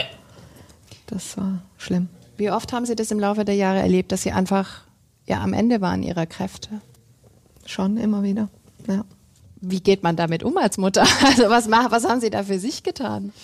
Das 1.06 1.36
war 1.36 1.60
schlimm. 1.76 2.08
Wie 2.38 2.50
oft 2.50 2.72
haben 2.72 2.86
Sie 2.86 2.96
das 2.96 3.10
im 3.10 3.20
Laufe 3.20 3.44
der 3.44 3.54
Jahre 3.54 3.80
erlebt, 3.80 4.10
dass 4.10 4.22
Sie 4.22 4.32
einfach 4.32 4.80
ja, 5.26 5.42
am 5.42 5.52
Ende 5.52 5.82
waren 5.82 6.02
Ihrer 6.02 6.24
Kräfte? 6.24 6.80
Schon 7.66 7.98
immer 7.98 8.22
wieder. 8.22 8.48
Ja. 8.88 9.04
Wie 9.60 9.80
geht 9.80 10.02
man 10.02 10.16
damit 10.16 10.42
um 10.42 10.56
als 10.56 10.78
Mutter? 10.78 11.06
Also 11.24 11.50
was, 11.50 11.70
was 11.70 12.08
haben 12.08 12.22
Sie 12.22 12.30
da 12.30 12.44
für 12.44 12.58
sich 12.58 12.82
getan? 12.82 13.34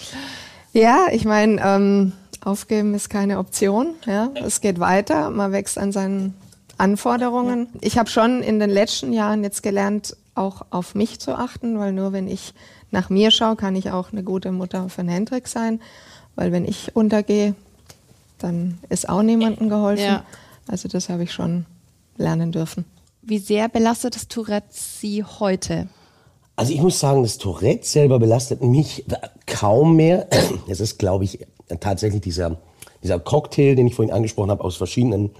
Ja, 0.72 1.08
ich 1.12 1.26
meine, 1.26 1.60
ähm, 1.62 2.12
aufgeben 2.40 2.94
ist 2.94 3.10
keine 3.10 3.38
Option. 3.38 3.94
Ja. 4.06 4.30
Es 4.34 4.60
geht 4.60 4.80
weiter, 4.80 5.30
man 5.30 5.52
wächst 5.52 5.78
an 5.78 5.92
seinen 5.92 6.34
Anforderungen. 6.78 7.68
Ich 7.80 7.98
habe 7.98 8.08
schon 8.08 8.42
in 8.42 8.58
den 8.58 8.70
letzten 8.70 9.12
Jahren 9.12 9.44
jetzt 9.44 9.62
gelernt, 9.62 10.16
auch 10.34 10.62
auf 10.70 10.94
mich 10.94 11.20
zu 11.20 11.34
achten, 11.34 11.78
weil 11.78 11.92
nur 11.92 12.12
wenn 12.12 12.28
ich 12.28 12.54
nach 12.90 13.10
mir 13.10 13.30
schaue, 13.30 13.56
kann 13.56 13.76
ich 13.76 13.90
auch 13.90 14.12
eine 14.12 14.22
gute 14.22 14.52
Mutter 14.52 14.88
für 14.88 15.02
den 15.02 15.10
Hendrik 15.10 15.48
sein. 15.48 15.80
Weil 16.36 16.52
wenn 16.52 16.64
ich 16.64 16.96
untergehe, 16.96 17.54
dann 18.38 18.78
ist 18.88 19.08
auch 19.08 19.22
niemandem 19.22 19.68
geholfen. 19.68 20.04
Ja. 20.04 20.24
Also 20.66 20.88
das 20.88 21.08
habe 21.08 21.24
ich 21.24 21.32
schon 21.32 21.66
lernen 22.16 22.52
dürfen. 22.52 22.84
Wie 23.22 23.38
sehr 23.38 23.68
belastet 23.68 24.14
das 24.14 24.28
Tourette 24.28 24.68
Sie 24.70 25.22
heute? 25.24 25.88
Also 26.56 26.72
ich 26.72 26.80
muss 26.80 26.98
sagen, 26.98 27.22
das 27.22 27.38
Tourette 27.38 27.86
selber 27.86 28.18
belastet 28.18 28.62
mich 28.62 29.04
kaum 29.46 29.96
mehr. 29.96 30.28
Es 30.68 30.80
ist, 30.80 30.98
glaube 30.98 31.24
ich, 31.24 31.46
tatsächlich 31.78 32.22
dieser, 32.22 32.56
dieser 33.02 33.18
Cocktail, 33.18 33.74
den 33.74 33.86
ich 33.86 33.94
vorhin 33.94 34.12
angesprochen 34.12 34.50
habe, 34.50 34.64
aus 34.64 34.76
verschiedenen 34.76 35.30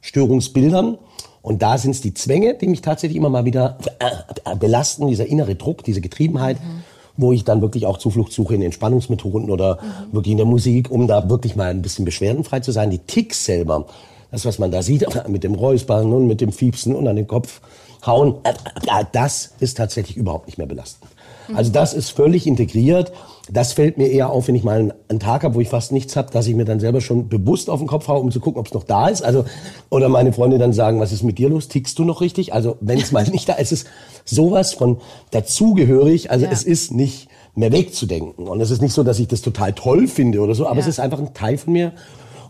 Störungsbildern. 0.00 0.98
Und 1.42 1.62
da 1.62 1.78
sind 1.78 1.92
es 1.92 2.00
die 2.00 2.14
Zwänge, 2.14 2.54
die 2.54 2.66
mich 2.66 2.80
tatsächlich 2.80 3.16
immer 3.16 3.28
mal 3.28 3.44
wieder 3.44 3.78
äh, 4.00 4.56
belasten, 4.56 5.06
dieser 5.06 5.26
innere 5.26 5.54
Druck, 5.54 5.84
diese 5.84 6.00
Getriebenheit, 6.00 6.58
mhm. 6.60 6.82
wo 7.16 7.32
ich 7.32 7.44
dann 7.44 7.60
wirklich 7.60 7.86
auch 7.86 7.98
Zuflucht 7.98 8.32
suche 8.32 8.56
in 8.56 8.62
Entspannungsmethoden 8.62 9.50
oder 9.50 9.76
mhm. 9.76 10.14
wirklich 10.14 10.32
in 10.32 10.38
der 10.38 10.46
Musik, 10.46 10.90
um 10.90 11.06
da 11.06 11.28
wirklich 11.30 11.54
mal 11.54 11.70
ein 11.70 11.82
bisschen 11.82 12.04
beschwerdenfrei 12.04 12.60
zu 12.60 12.72
sein. 12.72 12.90
Die 12.90 12.98
Ticks 12.98 13.44
selber, 13.44 13.86
das, 14.32 14.44
was 14.44 14.58
man 14.58 14.72
da 14.72 14.82
sieht, 14.82 15.06
mit 15.28 15.44
dem 15.44 15.54
Räuspern 15.54 16.12
und 16.12 16.26
mit 16.26 16.40
dem 16.40 16.52
Fiepsen 16.52 16.96
und 16.96 17.06
an 17.06 17.14
den 17.14 17.28
Kopf 17.28 17.60
hauen, 18.04 18.36
äh, 18.42 18.50
äh, 18.50 19.04
das 19.12 19.52
ist 19.60 19.76
tatsächlich 19.76 20.16
überhaupt 20.16 20.46
nicht 20.46 20.58
mehr 20.58 20.66
belastend. 20.66 21.10
Also 21.54 21.70
das 21.70 21.94
ist 21.94 22.10
völlig 22.10 22.46
integriert. 22.46 23.12
Das 23.48 23.74
fällt 23.74 23.96
mir 23.96 24.08
eher 24.08 24.30
auf, 24.30 24.48
wenn 24.48 24.54
ich 24.56 24.64
mal 24.64 24.94
einen 25.08 25.20
Tag 25.20 25.44
habe, 25.44 25.54
wo 25.54 25.60
ich 25.60 25.68
fast 25.68 25.92
nichts 25.92 26.16
habe, 26.16 26.32
dass 26.32 26.46
ich 26.46 26.54
mir 26.54 26.64
dann 26.64 26.80
selber 26.80 27.00
schon 27.00 27.28
bewusst 27.28 27.70
auf 27.70 27.78
den 27.78 27.86
Kopf 27.86 28.08
haue, 28.08 28.18
um 28.18 28.32
zu 28.32 28.40
gucken, 28.40 28.58
ob 28.58 28.66
es 28.66 28.74
noch 28.74 28.82
da 28.82 29.08
ist. 29.08 29.22
Also 29.22 29.44
oder 29.88 30.08
meine 30.08 30.32
Freunde 30.32 30.58
dann 30.58 30.72
sagen, 30.72 30.98
was 30.98 31.12
ist 31.12 31.22
mit 31.22 31.38
dir 31.38 31.48
los? 31.48 31.68
Tickst 31.68 31.98
du 31.98 32.04
noch 32.04 32.20
richtig? 32.20 32.52
Also 32.52 32.76
wenn 32.80 32.98
es 32.98 33.12
mal 33.12 33.24
nicht 33.30 33.48
da 33.48 33.54
ist, 33.54 33.72
ist 33.72 33.86
sowas 34.24 34.74
von 34.74 34.98
dazugehörig. 35.30 36.30
Also 36.30 36.46
ja. 36.46 36.50
es 36.50 36.64
ist 36.64 36.92
nicht 36.92 37.28
mehr 37.54 37.72
wegzudenken. 37.72 38.48
Und 38.48 38.60
es 38.60 38.70
ist 38.70 38.82
nicht 38.82 38.92
so, 38.92 39.02
dass 39.02 39.18
ich 39.18 39.28
das 39.28 39.42
total 39.42 39.72
toll 39.72 40.08
finde 40.08 40.40
oder 40.40 40.54
so, 40.54 40.66
aber 40.66 40.76
ja. 40.76 40.82
es 40.82 40.88
ist 40.88 41.00
einfach 41.00 41.18
ein 41.18 41.32
Teil 41.34 41.56
von 41.58 41.72
mir. 41.72 41.92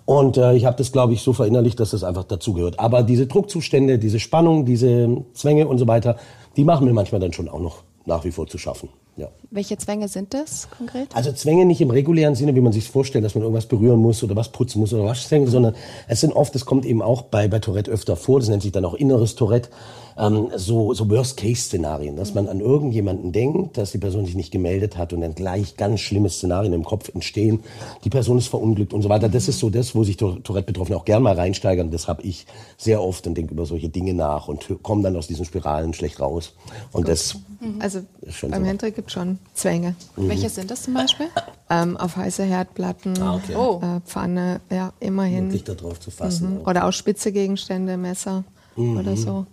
Und 0.06 0.36
äh, 0.36 0.54
ich 0.54 0.64
habe 0.64 0.76
das, 0.76 0.92
glaube 0.92 1.12
ich, 1.12 1.22
so 1.22 1.32
verinnerlicht, 1.32 1.80
dass 1.80 1.90
das 1.90 2.04
einfach 2.04 2.24
dazugehört. 2.24 2.78
Aber 2.78 3.02
diese 3.02 3.26
Druckzustände, 3.26 3.98
diese 3.98 4.20
Spannung, 4.20 4.64
diese 4.64 5.24
Zwänge 5.34 5.66
und 5.66 5.78
so 5.78 5.86
weiter, 5.88 6.16
die 6.56 6.64
machen 6.64 6.86
mir 6.86 6.92
manchmal 6.92 7.20
dann 7.20 7.32
schon 7.32 7.48
auch 7.48 7.60
noch 7.60 7.82
nach 8.04 8.24
wie 8.24 8.30
vor 8.30 8.46
zu 8.46 8.56
schaffen. 8.56 8.88
Ja. 9.16 9.28
Welche 9.50 9.78
Zwänge 9.78 10.08
sind 10.08 10.34
das 10.34 10.68
konkret? 10.70 11.08
Also 11.14 11.32
Zwänge 11.32 11.64
nicht 11.64 11.80
im 11.80 11.90
regulären 11.90 12.34
Sinne, 12.34 12.54
wie 12.54 12.60
man 12.60 12.72
sich 12.72 12.90
vorstellt, 12.90 13.24
dass 13.24 13.34
man 13.34 13.42
irgendwas 13.42 13.66
berühren 13.66 13.98
muss 13.98 14.22
oder 14.22 14.36
was 14.36 14.50
putzen 14.50 14.80
muss 14.80 14.92
oder 14.92 15.04
was 15.04 15.26
zwängen, 15.26 15.48
sondern 15.48 15.74
es 16.06 16.20
sind 16.20 16.34
oft, 16.34 16.54
das 16.54 16.66
kommt 16.66 16.84
eben 16.84 17.00
auch 17.00 17.22
bei, 17.22 17.48
bei 17.48 17.58
Tourette 17.58 17.90
öfter 17.90 18.16
vor, 18.16 18.40
das 18.40 18.50
nennt 18.50 18.62
sich 18.62 18.72
dann 18.72 18.84
auch 18.84 18.92
inneres 18.92 19.34
Tourette, 19.34 19.70
ähm, 20.18 20.48
so, 20.56 20.94
so 20.94 21.08
Worst-Case-Szenarien, 21.10 22.16
dass 22.16 22.34
man 22.34 22.48
an 22.48 22.60
irgendjemanden 22.60 23.32
denkt, 23.32 23.76
dass 23.76 23.92
die 23.92 23.98
Person 23.98 24.26
sich 24.26 24.34
nicht 24.34 24.50
gemeldet 24.50 24.96
hat 24.96 25.12
und 25.12 25.20
dann 25.20 25.34
gleich 25.34 25.76
ganz 25.76 26.00
schlimme 26.00 26.30
Szenarien 26.30 26.72
im 26.72 26.84
Kopf 26.84 27.10
entstehen. 27.12 27.60
Die 28.04 28.10
Person 28.10 28.38
ist 28.38 28.48
verunglückt 28.48 28.92
und 28.92 29.02
so 29.02 29.08
weiter. 29.08 29.28
Das 29.28 29.48
ist 29.48 29.58
so 29.58 29.70
das, 29.70 29.94
wo 29.94 30.04
sich 30.04 30.16
Tourette-Betroffene 30.16 30.96
auch 30.96 31.04
gern 31.04 31.22
mal 31.22 31.34
reinsteigern. 31.34 31.90
Das 31.90 32.08
habe 32.08 32.22
ich 32.22 32.46
sehr 32.76 33.02
oft 33.02 33.26
und 33.26 33.34
denke 33.34 33.52
über 33.52 33.66
solche 33.66 33.88
Dinge 33.88 34.14
nach 34.14 34.48
und 34.48 34.66
komme 34.82 35.02
dann 35.02 35.16
aus 35.16 35.26
diesen 35.26 35.44
Spiralen 35.44 35.92
schlecht 35.94 36.20
raus. 36.20 36.54
Und 36.92 37.08
das 37.08 37.34
mhm. 37.34 37.40
Also 37.80 38.00
beim 38.42 38.62
so. 38.62 38.66
Hendrik 38.66 38.96
gibt 38.96 39.10
schon 39.10 39.38
Zwänge. 39.54 39.94
Mhm. 40.16 40.28
Welche 40.28 40.48
sind 40.48 40.70
das 40.70 40.82
zum 40.82 40.94
Beispiel? 40.94 41.26
Ähm, 41.68 41.96
auf 41.96 42.16
heiße 42.16 42.44
Herdplatten, 42.44 43.20
ah, 43.20 43.36
okay. 43.36 43.56
oh. 43.56 43.80
äh, 43.82 44.00
Pfanne, 44.06 44.60
ja, 44.70 44.92
immerhin. 45.00 45.46
Wirklich 45.46 45.64
da 45.64 45.74
drauf 45.74 45.98
zu 45.98 46.10
fassen. 46.10 46.60
Mhm. 46.60 46.66
Oder 46.66 46.86
auch 46.86 46.92
spitze 46.92 47.32
Gegenstände, 47.32 47.96
Messer 47.96 48.44
mhm. 48.76 48.98
oder 48.98 49.16
so. 49.16 49.46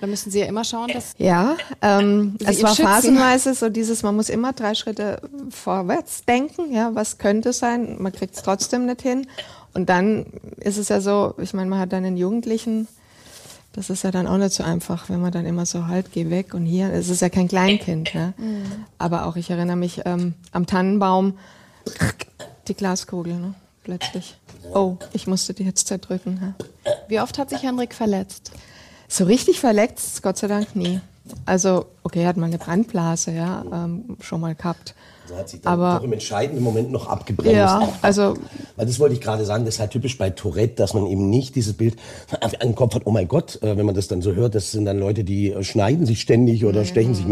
Da 0.00 0.06
müssen 0.06 0.30
Sie 0.30 0.40
ja 0.40 0.46
immer 0.46 0.64
schauen, 0.64 0.88
dass. 0.88 1.14
Ja, 1.18 1.56
ähm, 1.82 2.36
es 2.44 2.62
war 2.62 2.70
schützen. 2.70 2.84
phasenweise 2.84 3.54
so 3.54 3.68
dieses, 3.68 4.02
man 4.02 4.16
muss 4.16 4.28
immer 4.28 4.52
drei 4.52 4.74
Schritte 4.74 5.20
vorwärts 5.50 6.24
denken, 6.24 6.72
ja, 6.72 6.94
was 6.94 7.18
könnte 7.18 7.52
sein, 7.52 7.96
man 8.00 8.12
kriegt 8.12 8.34
es 8.34 8.42
trotzdem 8.42 8.86
nicht 8.86 9.02
hin. 9.02 9.26
Und 9.74 9.88
dann 9.88 10.26
ist 10.58 10.78
es 10.78 10.88
ja 10.88 11.00
so, 11.00 11.34
ich 11.38 11.52
meine, 11.52 11.68
man 11.68 11.78
hat 11.78 11.92
dann 11.92 12.04
einen 12.04 12.16
Jugendlichen, 12.16 12.88
das 13.72 13.88
ist 13.90 14.02
ja 14.02 14.10
dann 14.10 14.26
auch 14.26 14.38
nicht 14.38 14.52
so 14.52 14.64
einfach, 14.64 15.08
wenn 15.08 15.20
man 15.20 15.32
dann 15.32 15.46
immer 15.46 15.66
so 15.66 15.86
halt, 15.86 16.12
geh 16.12 16.28
weg 16.30 16.54
und 16.54 16.66
hier, 16.66 16.92
es 16.92 17.08
ist 17.08 17.20
ja 17.20 17.28
kein 17.28 17.46
Kleinkind, 17.46 18.12
ja. 18.14 18.32
Mhm. 18.36 18.86
Aber 18.98 19.26
auch, 19.26 19.36
ich 19.36 19.50
erinnere 19.50 19.76
mich 19.76 20.00
ähm, 20.06 20.34
am 20.50 20.66
Tannenbaum, 20.66 21.38
die 22.66 22.74
Glaskugel, 22.74 23.34
ne? 23.34 23.54
plötzlich. 23.84 24.36
Oh, 24.74 24.96
ich 25.12 25.26
musste 25.26 25.54
die 25.54 25.64
jetzt 25.64 25.86
zerdrücken. 25.86 26.54
Ja. 26.84 26.92
Wie 27.08 27.20
oft 27.20 27.38
hat 27.38 27.50
sich 27.50 27.62
Henrik 27.62 27.94
verletzt? 27.94 28.52
So 29.12 29.24
richtig 29.24 29.58
verletzt, 29.58 30.22
Gott 30.22 30.38
sei 30.38 30.46
Dank 30.46 30.76
nie. 30.76 31.00
Also, 31.44 31.86
okay, 32.04 32.22
er 32.22 32.28
hat 32.28 32.36
mal 32.36 32.46
eine 32.46 32.58
Brandblase, 32.58 33.32
ja, 33.32 33.64
ähm, 33.72 34.16
schon 34.20 34.40
mal 34.40 34.54
gehabt. 34.54 34.94
Also 35.24 35.36
hat 35.36 35.48
sich 35.48 35.60
dann 35.60 35.72
aber 35.72 35.98
doch 35.98 36.04
im 36.04 36.12
entscheidenden 36.12 36.62
Moment 36.62 36.92
noch 36.92 37.08
abgebremst. 37.08 37.52
Ja, 37.52 37.92
also. 38.02 38.34
Weil 38.76 38.86
das 38.86 39.00
wollte 39.00 39.14
ich 39.14 39.20
gerade 39.20 39.44
sagen, 39.44 39.64
das 39.64 39.74
ist 39.74 39.80
halt 39.80 39.90
typisch 39.90 40.16
bei 40.16 40.30
Tourette, 40.30 40.76
dass 40.76 40.94
man 40.94 41.06
eben 41.06 41.28
nicht 41.28 41.56
dieses 41.56 41.72
Bild 41.72 41.96
an 42.40 42.50
den 42.62 42.76
Kopf 42.76 42.94
hat, 42.94 43.02
oh 43.04 43.10
mein 43.10 43.26
Gott, 43.26 43.60
äh, 43.62 43.76
wenn 43.76 43.84
man 43.84 43.96
das 43.96 44.06
dann 44.06 44.22
so 44.22 44.32
hört, 44.32 44.54
das 44.54 44.70
sind 44.70 44.84
dann 44.84 45.00
Leute, 45.00 45.24
die 45.24 45.50
äh, 45.50 45.64
schneiden 45.64 46.06
sich 46.06 46.20
ständig 46.20 46.64
oder 46.64 46.84
stechen 46.84 47.16
sich 47.16 47.26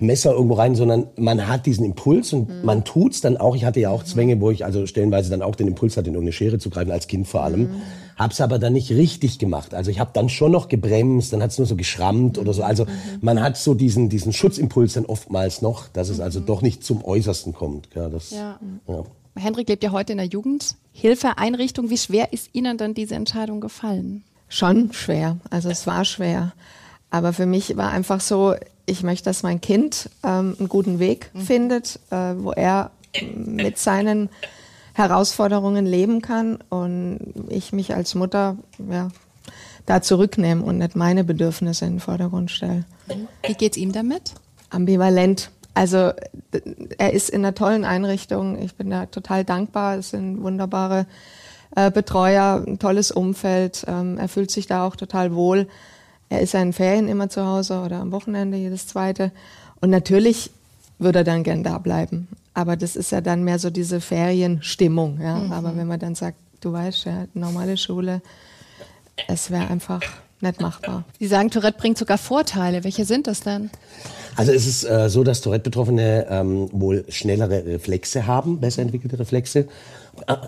Messer 0.00 0.32
irgendwo 0.32 0.54
rein, 0.54 0.74
sondern 0.74 1.06
man 1.16 1.46
hat 1.46 1.66
diesen 1.66 1.84
Impuls 1.84 2.32
und 2.32 2.48
mhm. 2.48 2.64
man 2.64 2.84
tut's 2.84 3.20
dann 3.20 3.36
auch. 3.36 3.54
Ich 3.54 3.64
hatte 3.64 3.78
ja 3.78 3.90
auch 3.90 4.02
Zwänge, 4.02 4.40
wo 4.40 4.50
ich 4.50 4.64
also 4.64 4.84
stellenweise 4.86 5.30
dann 5.30 5.42
auch 5.42 5.54
den 5.54 5.68
Impuls 5.68 5.96
hatte, 5.96 6.08
in 6.08 6.14
irgendeine 6.14 6.32
Schere 6.32 6.58
zu 6.58 6.70
greifen, 6.70 6.90
als 6.90 7.06
Kind 7.06 7.28
vor 7.28 7.44
allem. 7.44 7.60
Mhm 7.60 7.82
Hab's 8.16 8.40
aber 8.40 8.58
dann 8.58 8.72
nicht 8.72 8.90
richtig 8.90 9.38
gemacht. 9.38 9.74
Also 9.74 9.90
ich 9.90 9.98
habe 10.00 10.10
dann 10.12 10.28
schon 10.28 10.52
noch 10.52 10.68
gebremst, 10.68 11.32
dann 11.32 11.42
hat's 11.42 11.58
nur 11.58 11.66
so 11.66 11.76
geschrammt 11.76 12.38
oder 12.38 12.52
so. 12.52 12.62
Also 12.62 12.86
man 13.20 13.40
hat 13.40 13.56
so 13.56 13.74
diesen, 13.74 14.08
diesen 14.08 14.32
Schutzimpuls 14.32 14.94
dann 14.94 15.06
oftmals 15.06 15.62
noch, 15.62 15.88
dass 15.88 16.08
es 16.08 16.20
also 16.20 16.40
doch 16.40 16.62
nicht 16.62 16.84
zum 16.84 17.04
Äußersten 17.04 17.52
kommt. 17.52 17.88
Ja, 17.94 18.08
das, 18.08 18.30
ja. 18.30 18.58
ja. 18.86 19.04
Hendrik 19.36 19.68
lebt 19.68 19.82
ja 19.82 19.90
heute 19.90 20.12
in 20.12 20.18
der 20.18 20.28
Jugendhilfeeinrichtung. 20.28 21.90
Wie 21.90 21.98
schwer 21.98 22.32
ist 22.32 22.50
Ihnen 22.52 22.78
dann 22.78 22.94
diese 22.94 23.16
Entscheidung 23.16 23.60
gefallen? 23.60 24.22
Schon 24.48 24.92
schwer. 24.92 25.38
Also 25.50 25.70
es 25.70 25.86
war 25.86 26.04
schwer. 26.04 26.52
Aber 27.10 27.32
für 27.32 27.46
mich 27.46 27.76
war 27.76 27.90
einfach 27.90 28.20
so, 28.20 28.54
ich 28.86 29.02
möchte, 29.02 29.24
dass 29.24 29.42
mein 29.42 29.60
Kind 29.60 30.10
ähm, 30.22 30.56
einen 30.58 30.68
guten 30.68 30.98
Weg 30.98 31.30
mhm. 31.34 31.40
findet, 31.40 31.98
äh, 32.10 32.34
wo 32.36 32.52
er 32.52 32.90
mit 33.34 33.78
seinen 33.78 34.28
Herausforderungen 34.94 35.84
leben 35.84 36.22
kann 36.22 36.58
und 36.70 37.18
ich 37.48 37.72
mich 37.72 37.94
als 37.94 38.14
Mutter 38.14 38.56
ja, 38.90 39.10
da 39.86 40.00
zurücknehme 40.00 40.62
und 40.62 40.78
nicht 40.78 40.96
meine 40.96 41.24
Bedürfnisse 41.24 41.84
in 41.84 41.94
den 41.94 42.00
Vordergrund 42.00 42.50
stelle. 42.50 42.84
Wie 43.44 43.54
geht's 43.54 43.76
ihm 43.76 43.92
damit? 43.92 44.32
Ambivalent. 44.70 45.50
Also 45.74 46.12
er 46.98 47.12
ist 47.12 47.28
in 47.28 47.44
einer 47.44 47.56
tollen 47.56 47.84
Einrichtung. 47.84 48.62
Ich 48.62 48.76
bin 48.76 48.88
da 48.90 49.06
total 49.06 49.44
dankbar. 49.44 49.98
Es 49.98 50.10
sind 50.10 50.40
wunderbare 50.40 51.06
äh, 51.74 51.90
Betreuer, 51.90 52.62
ein 52.64 52.78
tolles 52.78 53.10
Umfeld. 53.10 53.84
Ähm, 53.88 54.16
er 54.16 54.28
fühlt 54.28 54.52
sich 54.52 54.68
da 54.68 54.86
auch 54.86 54.94
total 54.94 55.34
wohl. 55.34 55.66
Er 56.28 56.40
ist 56.40 56.54
ja 56.54 56.62
in 56.62 56.72
Ferien 56.72 57.08
immer 57.08 57.28
zu 57.28 57.44
Hause 57.44 57.80
oder 57.80 58.00
am 58.00 58.12
Wochenende 58.12 58.56
jedes 58.56 58.86
zweite. 58.86 59.32
Und 59.80 59.90
natürlich 59.90 60.52
würde 61.00 61.20
er 61.20 61.24
dann 61.24 61.42
gern 61.42 61.64
da 61.64 61.78
bleiben. 61.78 62.28
Aber 62.54 62.76
das 62.76 62.96
ist 62.96 63.10
ja 63.10 63.20
dann 63.20 63.42
mehr 63.42 63.58
so 63.58 63.70
diese 63.70 64.00
Ferienstimmung. 64.00 65.20
Ja? 65.20 65.36
Mhm. 65.36 65.52
Aber 65.52 65.76
wenn 65.76 65.86
man 65.86 65.98
dann 65.98 66.14
sagt, 66.14 66.38
du 66.60 66.72
weißt 66.72 67.04
ja, 67.04 67.26
normale 67.34 67.76
Schule, 67.76 68.22
es 69.28 69.50
wäre 69.50 69.68
einfach 69.68 70.00
nicht 70.40 70.60
machbar. 70.60 71.04
Sie 71.18 71.26
sagen, 71.26 71.50
Tourette 71.50 71.78
bringt 71.78 71.98
sogar 71.98 72.18
Vorteile. 72.18 72.84
Welche 72.84 73.04
sind 73.04 73.26
das 73.26 73.40
denn? 73.40 73.70
Also 74.36 74.52
es 74.52 74.66
ist 74.66 74.84
äh, 74.84 75.08
so, 75.08 75.24
dass 75.24 75.40
Tourette-Betroffene 75.40 76.26
ähm, 76.28 76.68
wohl 76.72 77.04
schnellere 77.08 77.64
Reflexe 77.64 78.26
haben, 78.26 78.60
besser 78.60 78.82
entwickelte 78.82 79.18
Reflexe. 79.18 79.66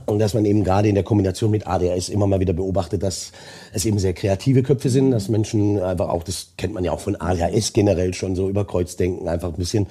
Und 0.07 0.19
dass 0.21 0.35
man 0.35 0.45
eben 0.45 0.63
gerade 0.65 0.89
in 0.89 0.95
der 0.95 1.03
Kombination 1.03 1.51
mit 1.51 1.67
ADHS 1.67 2.09
immer 2.09 2.27
mal 2.27 2.39
wieder 2.39 2.53
beobachtet, 2.53 3.03
dass 3.03 3.33
es 3.73 3.85
eben 3.85 3.99
sehr 3.99 4.13
kreative 4.13 4.63
Köpfe 4.63 4.91
sind, 4.91 5.11
dass 5.11 5.29
Menschen 5.29 5.83
einfach 5.83 6.09
auch, 6.09 6.23
das 6.23 6.49
kennt 6.57 6.75
man 6.75 6.85
ja 6.85 6.93
auch 6.93 7.01
von 7.01 7.17
ADHS 7.17 7.73
generell 7.73 8.15
schon 8.15 8.37
so 8.37 8.49
über 8.49 8.65
Kreuzdenken, 8.65 9.29
einfach 9.29 9.49
ein 9.49 9.57
bisschen 9.57 9.87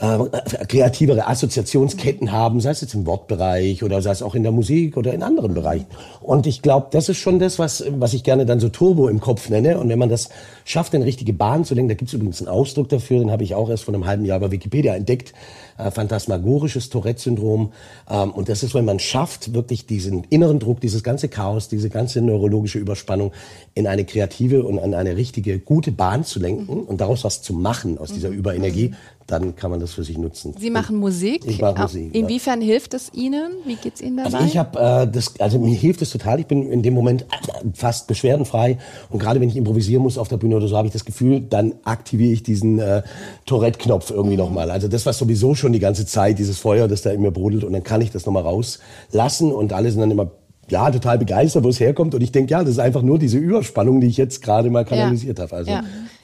äh, 0.00 0.18
kreativere 0.66 1.28
Assoziationsketten 1.28 2.32
haben, 2.32 2.60
sei 2.60 2.70
es 2.70 2.80
jetzt 2.80 2.94
im 2.94 3.06
Wortbereich 3.06 3.82
oder 3.84 4.02
sei 4.02 4.10
es 4.10 4.22
auch 4.22 4.34
in 4.34 4.42
der 4.42 4.50
Musik 4.50 4.96
oder 4.96 5.14
in 5.14 5.22
anderen 5.22 5.54
Bereichen. 5.54 5.86
Und 6.20 6.46
ich 6.46 6.62
glaube, 6.62 6.88
das 6.90 7.08
ist 7.08 7.18
schon 7.18 7.38
das, 7.38 7.58
was, 7.58 7.84
was 7.90 8.12
ich 8.12 8.24
gerne 8.24 8.44
dann 8.44 8.58
so 8.58 8.68
Turbo 8.68 9.08
im 9.08 9.20
Kopf 9.20 9.48
nenne. 9.50 9.78
Und 9.78 9.88
wenn 9.88 9.98
man 9.98 10.08
das 10.08 10.30
schafft, 10.64 10.94
eine 10.94 11.04
richtige 11.04 11.32
Bahn 11.32 11.64
zu 11.64 11.74
lenken, 11.74 11.90
da 11.90 11.94
gibt 11.94 12.08
es 12.08 12.14
übrigens 12.14 12.40
einen 12.40 12.48
Ausdruck 12.48 12.88
dafür, 12.88 13.18
den 13.20 13.30
habe 13.30 13.44
ich 13.44 13.54
auch 13.54 13.70
erst 13.70 13.84
vor 13.84 13.94
einem 13.94 14.06
halben 14.06 14.24
Jahr 14.24 14.40
bei 14.40 14.50
Wikipedia 14.50 14.94
entdeckt, 14.94 15.32
äh, 15.78 15.90
phantasmagorisches 15.90 16.90
Tourette-Syndrom. 16.90 17.72
Ähm, 18.10 18.30
und 18.32 18.48
das 18.48 18.62
ist, 18.62 18.74
wenn 18.74 18.84
man 18.84 18.98
schafft, 18.98 19.54
wirklich 19.54 19.86
diesen 19.86 20.24
inneren 20.24 20.58
Druck, 20.58 20.80
dieses 20.80 21.02
ganze 21.02 21.28
Chaos, 21.28 21.68
diese 21.68 21.90
ganze 21.90 22.20
neurologische 22.20 22.78
Überspannung 22.78 23.32
in 23.74 23.86
eine 23.86 24.04
kreative 24.04 24.64
und 24.64 24.78
an 24.78 24.94
eine 24.94 25.16
richtige, 25.16 25.58
gute 25.58 25.92
Bahn 25.92 26.24
zu 26.24 26.40
lenken 26.40 26.80
und 26.84 27.00
daraus 27.00 27.24
was 27.24 27.42
zu 27.42 27.54
machen 27.54 27.98
aus 27.98 28.12
dieser 28.12 28.28
Überenergie, 28.28 28.94
dann 29.26 29.56
kann 29.56 29.70
man 29.70 29.80
das 29.80 29.94
für 29.94 30.04
sich 30.04 30.18
nutzen. 30.18 30.54
Sie 30.58 30.70
machen 30.70 30.96
Musik. 30.96 31.42
Ich 31.46 31.60
mache 31.60 31.80
Musik. 31.80 32.14
Inwiefern 32.14 32.60
ja. 32.60 32.66
hilft 32.66 32.94
es 32.94 33.12
Ihnen? 33.14 33.52
Wie 33.64 33.76
geht's 33.76 34.00
Ihnen 34.00 34.18
dabei? 34.18 34.34
Also 34.34 34.46
ich 34.46 34.56
habe 34.58 34.78
äh, 34.78 35.10
das, 35.10 35.38
also 35.40 35.58
mir 35.58 35.74
hilft 35.74 36.02
es 36.02 36.10
total. 36.10 36.40
Ich 36.40 36.46
bin 36.46 36.70
in 36.70 36.82
dem 36.82 36.94
Moment 36.94 37.24
fast 37.72 38.06
beschwerdenfrei 38.06 38.78
und 39.10 39.18
gerade 39.18 39.40
wenn 39.40 39.48
ich 39.48 39.56
improvisieren 39.56 40.02
muss 40.02 40.18
auf 40.18 40.28
der 40.28 40.36
Bühne 40.36 40.56
oder 40.56 40.68
so, 40.68 40.76
habe 40.76 40.86
ich 40.86 40.92
das 40.92 41.04
Gefühl, 41.04 41.40
dann 41.40 41.74
aktiviere 41.84 42.32
ich 42.32 42.42
diesen 42.42 42.78
äh, 42.78 43.02
Tourette-Knopf 43.46 44.10
irgendwie 44.10 44.36
mhm. 44.36 44.42
nochmal. 44.42 44.70
Also 44.70 44.88
das 44.88 45.06
war 45.06 45.12
sowieso 45.12 45.54
schon 45.54 45.72
die 45.72 45.80
ganze 45.80 46.04
Zeit, 46.06 46.38
dieses 46.38 46.58
Feuer, 46.58 46.86
das 46.88 47.02
da 47.02 47.10
in 47.10 47.22
mir 47.22 47.30
brodelt 47.30 47.64
und 47.64 47.72
dann 47.72 47.82
kann 47.82 48.00
ich 48.00 48.10
das 48.10 48.26
nochmal 48.26 48.42
rauslassen 48.42 49.52
und 49.52 49.72
alle 49.72 49.90
sind 49.90 50.00
dann 50.00 50.10
immer 50.10 50.30
ja, 50.70 50.90
total 50.90 51.18
begeistert, 51.18 51.64
wo 51.64 51.68
es 51.68 51.80
herkommt. 51.80 52.14
Und 52.14 52.22
ich 52.22 52.32
denke, 52.32 52.52
ja, 52.52 52.60
das 52.60 52.70
ist 52.70 52.78
einfach 52.78 53.02
nur 53.02 53.18
diese 53.18 53.38
Überspannung, 53.38 54.00
die 54.00 54.06
ich 54.06 54.16
jetzt 54.16 54.42
gerade 54.42 54.70
mal 54.70 54.84
kanalisiert 54.84 55.38
ja. 55.38 55.44
habe. 55.44 55.56
Also, 55.56 55.70
ja. 55.70 55.82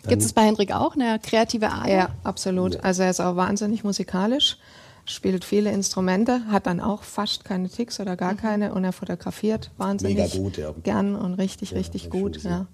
Gibt 0.09 0.23
es 0.23 0.33
bei 0.33 0.43
Hendrik 0.43 0.73
auch 0.73 0.95
eine 0.95 1.19
kreative 1.19 1.71
Art? 1.71 1.89
Ja, 1.89 2.09
absolut. 2.25 2.83
Also 2.83 3.03
er 3.03 3.11
ist 3.11 3.21
auch 3.21 3.37
wahnsinnig 3.37 3.85
musikalisch 3.85 4.57
spielt 5.07 5.45
viele 5.45 5.73
Instrumente, 5.73 6.43
hat 6.51 6.67
dann 6.67 6.81
auch 6.81 7.03
fast 7.03 7.45
keine 7.45 7.69
Ticks 7.69 8.01
oder 8.01 8.17
gar 8.17 8.35
keine 8.35 8.73
und 8.75 8.85
er 8.85 8.93
fotografiert 8.93 9.71
wahnsinnig 9.77 10.17
Mega 10.17 10.37
gut, 10.37 10.57
ja. 10.57 10.73
gern 10.83 11.17
und 11.17 11.35
richtig, 11.35 11.75
richtig 11.75 12.05
hab 12.05 12.15
ich 12.15 12.21
gut. 12.21 12.43
Ja. 12.43 12.67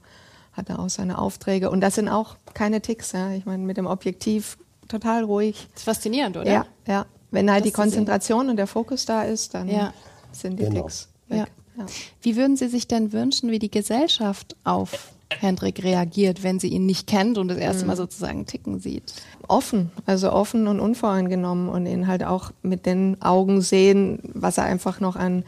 Hat 0.53 0.69
er 0.69 0.79
auch 0.81 0.89
seine 0.91 1.19
Aufträge 1.19 1.71
und 1.71 1.81
das 1.81 1.95
sind 1.95 2.09
auch 2.09 2.37
keine 2.55 2.81
Ticks. 2.81 3.13
Ja. 3.13 3.31
Ich 3.33 3.47
meine, 3.47 3.63
mit 3.63 3.77
dem 3.77 3.87
Objektiv 3.87 4.59
total 4.89 5.25
ruhig. 5.25 5.67
Das 5.73 5.81
ist 5.83 5.85
faszinierend, 5.85 6.37
oder? 6.37 6.51
Ja, 6.51 6.67
ja. 6.87 7.07
Wenn 7.31 7.51
halt 7.51 7.61
Das 7.65 7.69
die. 7.69 7.73
Konzentration 7.73 8.49
und 8.51 8.57
der 8.57 8.67
Fokus 8.67 9.05
da 9.07 9.23
ist, 9.23 9.55
dann 9.55 9.69
Ja. 9.69 9.93
sind 10.33 10.59
die 10.59 10.65
Genau. 10.65 10.83
Ticks 10.83 11.09
Ja. 11.29 11.37
weg. 11.45 11.47
Ja. 11.79 11.87
Wie 12.23 12.37
würden 12.37 12.57
Sie 12.57 12.69
sich 12.69 12.87
denn 12.89 13.13
wünschen, 13.13 13.51
wie 13.51 13.59
die 13.59 13.71
Gesellschaft 13.71 14.57
auf 14.65 15.13
Hendrik 15.31 15.83
reagiert, 15.83 16.43
wenn 16.43 16.61
sie 16.61 16.69
ihn 16.69 16.87
nicht 16.87 17.07
kennt 17.07 17.37
und 17.39 17.49
das 17.49 17.59
erste 17.59 17.83
Mhm. 17.83 17.89
Mal 17.89 17.97
sozusagen 17.97 18.47
ticken 18.47 18.81
sieht? 18.81 19.15
offen, 19.49 19.91
also 20.07 20.33
offen 20.33 20.67
und 20.67 20.81
unvoreingenommen 20.81 21.69
und 21.69 21.87
ihn 21.87 22.07
halt 22.09 22.25
auch 22.25 22.51
mit 22.63 22.85
den 22.87 23.21
Augen 23.23 23.61
sehen, 23.61 24.19
was 24.35 24.59
er 24.59 24.65
einfach 24.65 24.99
noch 25.01 25.15
an 25.17 25.45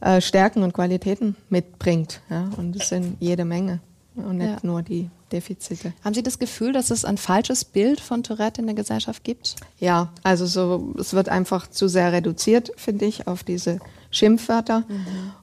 äh, 0.00 0.20
Stärken 0.20 0.62
und 0.62 0.72
Qualitäten 0.74 1.36
mitbringt. 1.50 2.20
Ja? 2.30 2.50
Und 2.56 2.76
es 2.76 2.88
sind 2.90 3.16
jede 3.20 3.44
Menge 3.44 3.80
und 4.14 4.38
nicht 4.38 4.48
Ja. 4.48 4.58
nur 4.62 4.82
die 4.82 5.10
Defizite. 5.32 5.92
Haben 6.04 6.14
Sie 6.14 6.22
das 6.22 6.38
Gefühl, 6.38 6.72
dass 6.72 6.90
es 6.90 7.04
ein 7.04 7.16
falsches 7.18 7.64
Bild 7.64 8.00
von 8.00 8.22
Tourette 8.22 8.60
in 8.60 8.66
der 8.66 8.76
Gesellschaft 8.76 9.24
gibt? 9.24 9.56
Ja, 9.80 10.12
also 10.22 10.46
so, 10.46 10.94
es 10.98 11.12
wird 11.14 11.28
einfach 11.28 11.66
zu 11.68 11.88
sehr 11.88 12.12
reduziert, 12.12 12.72
finde 12.76 13.06
ich, 13.06 13.26
auf 13.26 13.42
diese 13.44 13.80
Schimpfwörter. 14.10 14.84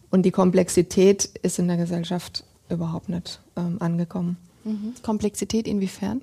Und 0.10 0.24
die 0.24 0.32
Komplexität 0.32 1.26
ist 1.44 1.60
in 1.60 1.68
der 1.68 1.78
Gesellschaft 1.78 2.44
überhaupt 2.70 3.10
nicht 3.10 3.40
ähm, 3.58 3.78
angekommen. 3.80 4.38
Mhm. 4.64 4.94
Komplexität 5.04 5.68
inwiefern? 5.68 6.22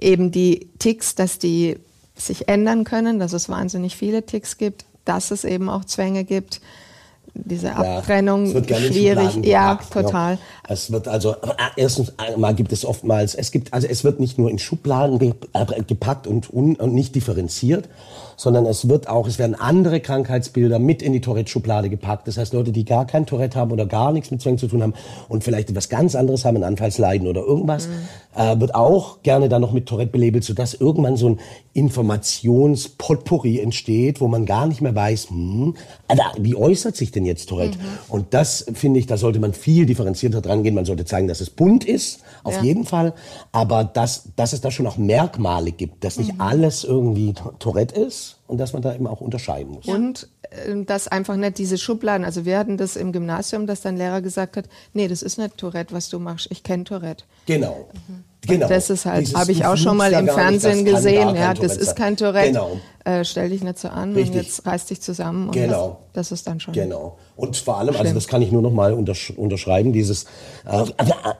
eben 0.00 0.30
die 0.30 0.68
Ticks, 0.78 1.14
dass 1.14 1.38
die 1.38 1.76
sich 2.14 2.48
ändern 2.48 2.84
können, 2.84 3.18
dass 3.18 3.32
es 3.32 3.48
wahnsinnig 3.48 3.96
viele 3.96 4.24
Ticks 4.26 4.58
gibt, 4.58 4.84
dass 5.04 5.30
es 5.30 5.44
eben 5.44 5.68
auch 5.68 5.84
Zwänge 5.84 6.24
gibt, 6.24 6.60
diese 7.34 7.68
Ja, 7.68 7.98
Abtrennung 7.98 8.46
schwierig. 8.50 9.30
Schubladen 9.30 9.44
Ja, 9.44 9.72
gepackt, 9.72 9.94
ne? 9.94 10.02
total. 10.02 10.38
Es 10.68 10.92
wird 10.92 11.08
also, 11.08 11.32
äh, 11.32 11.36
erstens 11.76 12.12
einmal 12.18 12.54
gibt 12.54 12.72
es 12.72 12.84
oftmals, 12.84 13.34
es 13.34 13.50
gibt, 13.50 13.72
also 13.72 13.86
es 13.86 14.04
wird 14.04 14.20
nicht 14.20 14.38
nur 14.38 14.50
in 14.50 14.58
Schubladen 14.58 15.34
äh, 15.54 15.82
gepackt 15.86 16.26
und, 16.26 16.52
un 16.52 16.76
und 16.76 16.92
nicht 16.92 17.14
differenziert, 17.14 17.88
sondern 18.36 18.66
es 18.66 18.88
wird 18.88 19.08
auch, 19.08 19.26
es 19.26 19.38
werden 19.38 19.54
andere 19.54 20.00
Krankheitsbilder 20.00 20.78
mit 20.78 21.02
in 21.02 21.12
die 21.12 21.20
Tourette-Schublade 21.20 21.90
gepackt. 21.90 22.28
Das 22.28 22.38
heißt, 22.38 22.52
Leute, 22.52 22.72
die 22.72 22.84
gar 22.84 23.06
kein 23.06 23.26
Tourette 23.26 23.58
haben 23.58 23.72
oder 23.72 23.86
gar 23.86 24.12
nichts 24.12 24.30
mit 24.30 24.40
Zwängen 24.40 24.58
zu 24.58 24.68
tun 24.68 24.82
haben 24.82 24.94
und 25.28 25.44
vielleicht 25.44 25.70
etwas 25.70 25.88
ganz 25.88 26.14
anderes 26.14 26.44
haben, 26.44 26.56
ein 26.56 26.64
Anfallsleiden 26.64 27.26
oder 27.26 27.42
irgendwas, 27.42 27.88
äh, 28.36 28.58
wird 28.58 28.74
auch 28.74 29.22
gerne 29.22 29.48
dann 29.48 29.60
noch 29.62 29.72
mit 29.72 29.86
Tourette 29.86 30.10
belabelt, 30.12 30.44
sodass 30.44 30.74
irgendwann 30.74 31.16
so 31.16 31.28
ein 31.30 31.40
Informationspotpourri 31.74 33.60
entsteht, 33.60 34.20
wo 34.20 34.28
man 34.28 34.46
gar 34.46 34.66
nicht 34.66 34.80
mehr 34.80 34.94
weiß, 34.94 35.30
hm, 35.30 35.74
wie 36.38 36.54
äußert 36.54 36.96
sich 36.96 37.10
denn 37.12 37.24
jetzt 37.24 37.48
Tourette? 37.48 37.78
Und 38.08 38.34
das 38.34 38.66
finde 38.74 39.00
ich, 39.00 39.06
da 39.06 39.16
sollte 39.16 39.40
man 39.40 39.54
viel 39.54 39.86
differenzierter 39.86 40.40
dran 40.40 40.62
gehen. 40.62 40.74
Man 40.74 40.84
sollte 40.84 41.04
zeigen, 41.04 41.28
dass 41.28 41.40
es 41.40 41.50
bunt 41.50 41.84
ist, 41.84 42.20
auf 42.44 42.54
Ja. 42.56 42.62
jeden 42.62 42.84
Fall, 42.84 43.14
aber 43.52 43.84
dass, 43.84 44.28
dass 44.36 44.52
es 44.52 44.60
da 44.60 44.70
schon 44.70 44.86
auch 44.86 44.96
Merkmale 44.96 45.72
gibt, 45.72 46.04
dass 46.04 46.18
nicht 46.18 46.34
alles 46.38 46.84
irgendwie 46.84 47.34
Tourette 47.58 47.98
ist 48.00 48.38
und 48.46 48.58
dass 48.58 48.72
man 48.72 48.82
da 48.82 48.94
eben 48.94 49.06
auch 49.06 49.20
unterscheiden 49.20 49.72
muss. 49.72 49.86
Und 49.86 50.28
äh, 50.50 50.84
dass 50.84 51.08
einfach 51.08 51.36
nicht 51.36 51.58
diese 51.58 51.78
Schubladen, 51.78 52.24
also 52.24 52.44
wir 52.44 52.58
hatten 52.58 52.76
das 52.76 52.96
im 52.96 53.12
Gymnasium, 53.12 53.66
dass 53.66 53.80
dann 53.80 53.96
Lehrer 53.96 54.20
gesagt 54.20 54.56
hat, 54.56 54.66
nee, 54.92 55.08
das 55.08 55.22
ist 55.22 55.38
nicht 55.38 55.56
Tourette, 55.56 55.94
was 55.94 56.08
du 56.08 56.18
machst, 56.18 56.48
ich 56.50 56.62
kenne 56.62 56.84
Tourette. 56.84 57.24
Genau. 57.46 57.88
Genau. 58.46 58.66
Das 58.66 58.90
ist 58.90 59.06
halt, 59.06 59.32
habe 59.36 59.52
ich 59.52 59.64
auch 59.64 59.76
schon 59.76 59.96
mal 59.96 60.12
im 60.12 60.26
Fernsehen 60.26 60.84
gesehen, 60.84 61.36
ja, 61.36 61.54
das 61.54 61.76
ist 61.76 61.94
kein 61.94 62.16
Tourette. 62.16 62.48
Genau. 62.48 62.80
Äh, 63.04 63.24
stell 63.24 63.48
dich 63.50 63.64
nicht 63.64 63.78
so 63.78 63.88
an 63.88 64.12
Richtig. 64.12 64.30
und 64.36 64.42
jetzt 64.42 64.64
reiß 64.66 64.86
dich 64.86 65.00
zusammen. 65.00 65.46
Und 65.48 65.52
Genau. 65.54 65.98
Das, 66.12 66.28
das 66.28 66.38
ist 66.40 66.46
dann 66.46 66.60
schon. 66.60 66.72
Genau. 66.74 67.16
Und 67.36 67.56
vor 67.56 67.78
allem, 67.78 67.88
also 67.90 68.02
Schlimm. 68.02 68.14
das 68.14 68.28
kann 68.28 68.42
ich 68.42 68.52
nur 68.52 68.62
noch 68.62 68.70
mal 68.72 68.92
untersch 68.92 69.30
unterschreiben, 69.30 69.92
dieses 69.92 70.24
äh, 70.70 70.82
äh, 70.82 70.84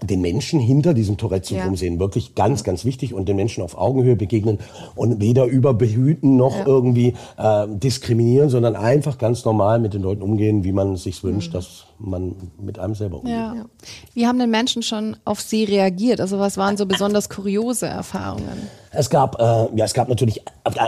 den 0.06 0.20
Menschen 0.22 0.58
hinter 0.58 0.92
diesem 0.94 1.18
Tourette-Syndrom 1.18 1.74
Ja. 1.74 1.76
sehen, 1.78 2.00
wirklich 2.00 2.34
ganz, 2.34 2.64
ganz 2.64 2.84
wichtig 2.84 3.14
und 3.14 3.28
den 3.28 3.36
Menschen 3.36 3.62
auf 3.62 3.76
Augenhöhe 3.78 4.16
begegnen 4.16 4.58
und 4.96 5.20
weder 5.20 5.44
überbehüten 5.44 6.36
noch 6.36 6.56
Ja. 6.56 6.66
irgendwie 6.66 7.14
äh, 7.38 7.66
diskriminieren, 7.68 8.48
sondern 8.48 8.74
einfach 8.74 9.18
ganz 9.18 9.44
normal 9.44 9.78
mit 9.78 9.94
den 9.94 10.02
Leuten 10.02 10.22
umgehen, 10.22 10.64
wie 10.64 10.72
man 10.72 10.94
es 10.94 11.04
sich 11.04 11.22
wünscht, 11.22 11.50
Mhm. 11.50 11.52
dass 11.54 11.84
man 11.98 12.34
mit 12.60 12.78
einem 12.80 12.94
selber 12.96 13.18
umgeht. 13.18 13.32
Ja. 13.34 13.54
Wie 14.14 14.26
haben 14.26 14.38
denn 14.40 14.50
Menschen 14.50 14.82
schon 14.82 15.16
auf 15.24 15.40
Sie 15.40 15.62
reagiert? 15.64 16.20
Also 16.20 16.38
was 16.40 16.56
waren 16.56 16.76
so 16.76 16.86
besonders 16.86 17.28
kuriose 17.28 17.86
Erfahrungen? 17.86 18.68
Es 18.94 19.08
gab, 19.08 19.40
äh, 19.40 19.44
ja, 19.76 19.84
es 19.84 19.94
gab 19.94 20.08
natürlich 20.08 20.42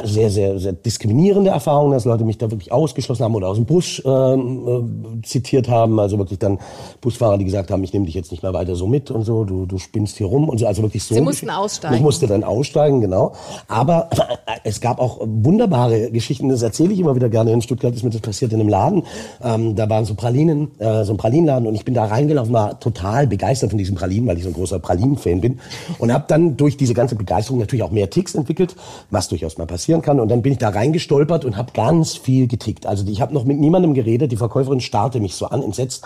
sehr, 0.04 0.30
sehr, 0.30 0.58
sehr 0.58 0.72
diskriminierende 0.72 1.50
Erfahrungen, 1.50 1.92
dass 1.92 2.04
Leute 2.04 2.24
mich 2.24 2.38
da 2.38 2.50
wirklich 2.50 2.70
ausgeschlossen 2.70 3.24
haben 3.24 3.34
oder 3.34 3.48
aus 3.48 3.56
dem 3.56 3.64
Bus 3.64 4.02
ähm, 4.04 5.20
äh, 5.22 5.26
zitiert 5.26 5.68
haben. 5.68 5.98
Also 5.98 6.18
wirklich 6.18 6.38
dann 6.38 6.58
Busfahrer, 7.00 7.38
die 7.38 7.44
gesagt 7.44 7.70
haben, 7.70 7.82
ich 7.82 7.92
nehme 7.92 8.06
dich 8.06 8.14
jetzt 8.14 8.30
nicht 8.30 8.42
mehr 8.42 8.52
weiter 8.52 8.76
so 8.76 8.86
mit 8.86 9.10
und 9.10 9.24
so, 9.24 9.44
du, 9.44 9.66
du 9.66 9.78
spinnst 9.78 10.18
hier 10.18 10.26
rum 10.26 10.48
und 10.48 10.58
so. 10.58 10.66
Also 10.66 10.82
wirklich 10.82 11.02
so. 11.02 11.14
Sie 11.14 11.20
mussten 11.20 11.50
aussteigen. 11.50 11.96
Ich 11.96 12.02
musste 12.02 12.26
dann 12.26 12.44
aussteigen, 12.44 13.00
genau. 13.00 13.32
Aber 13.68 14.10
äh, 14.12 14.58
es 14.64 14.80
gab 14.80 15.00
auch 15.00 15.20
wunderbare 15.20 16.10
Geschichten, 16.10 16.48
das 16.50 16.62
erzähle 16.62 16.92
ich 16.92 17.00
immer 17.00 17.16
wieder 17.16 17.28
gerne. 17.28 17.52
In 17.52 17.62
Stuttgart 17.62 17.94
ist 17.94 18.02
mir 18.04 18.10
das 18.10 18.20
passiert 18.20 18.52
in 18.52 18.60
einem 18.60 18.68
Laden. 18.68 19.02
Ähm, 19.42 19.74
da 19.74 19.88
waren 19.88 20.04
so 20.04 20.14
Pralinen, 20.14 20.78
äh, 20.78 21.04
so 21.04 21.14
ein 21.14 21.16
Pralinenladen 21.16 21.66
und 21.66 21.74
ich 21.74 21.84
bin 21.84 21.94
da 21.94 22.04
reingelaufen, 22.04 22.52
war 22.52 22.78
total 22.80 23.26
begeistert 23.26 23.70
von 23.70 23.78
diesen 23.78 23.94
Pralinen, 23.94 24.28
weil 24.28 24.36
ich 24.36 24.44
so 24.44 24.50
ein 24.50 24.54
großer 24.54 24.78
Pralinen-Fan 24.78 25.40
bin. 25.40 25.58
Und 25.98 26.12
habe 26.12 26.24
dann 26.28 26.56
durch 26.56 26.76
diese 26.76 26.94
ganze 26.94 27.16
Begeisterung 27.16 27.58
natürlich 27.58 27.82
auch 27.82 27.93
mehr 27.94 28.10
Ticks 28.10 28.34
entwickelt, 28.34 28.76
was 29.10 29.28
durchaus 29.28 29.58
mal 29.58 29.66
passieren 29.66 30.02
kann. 30.02 30.20
Und 30.20 30.28
dann 30.28 30.42
bin 30.42 30.52
ich 30.52 30.58
da 30.58 30.68
reingestolpert 30.68 31.44
und 31.44 31.56
habe 31.56 31.72
ganz 31.72 32.16
viel 32.16 32.46
getickt. 32.46 32.86
Also 32.86 33.06
ich 33.06 33.20
habe 33.20 33.32
noch 33.32 33.44
mit 33.44 33.58
niemandem 33.58 33.94
geredet. 33.94 34.32
Die 34.32 34.36
Verkäuferin 34.36 34.80
starrte 34.80 35.20
mich 35.20 35.34
so 35.34 35.46
an, 35.46 35.62
entsetzt. 35.62 36.04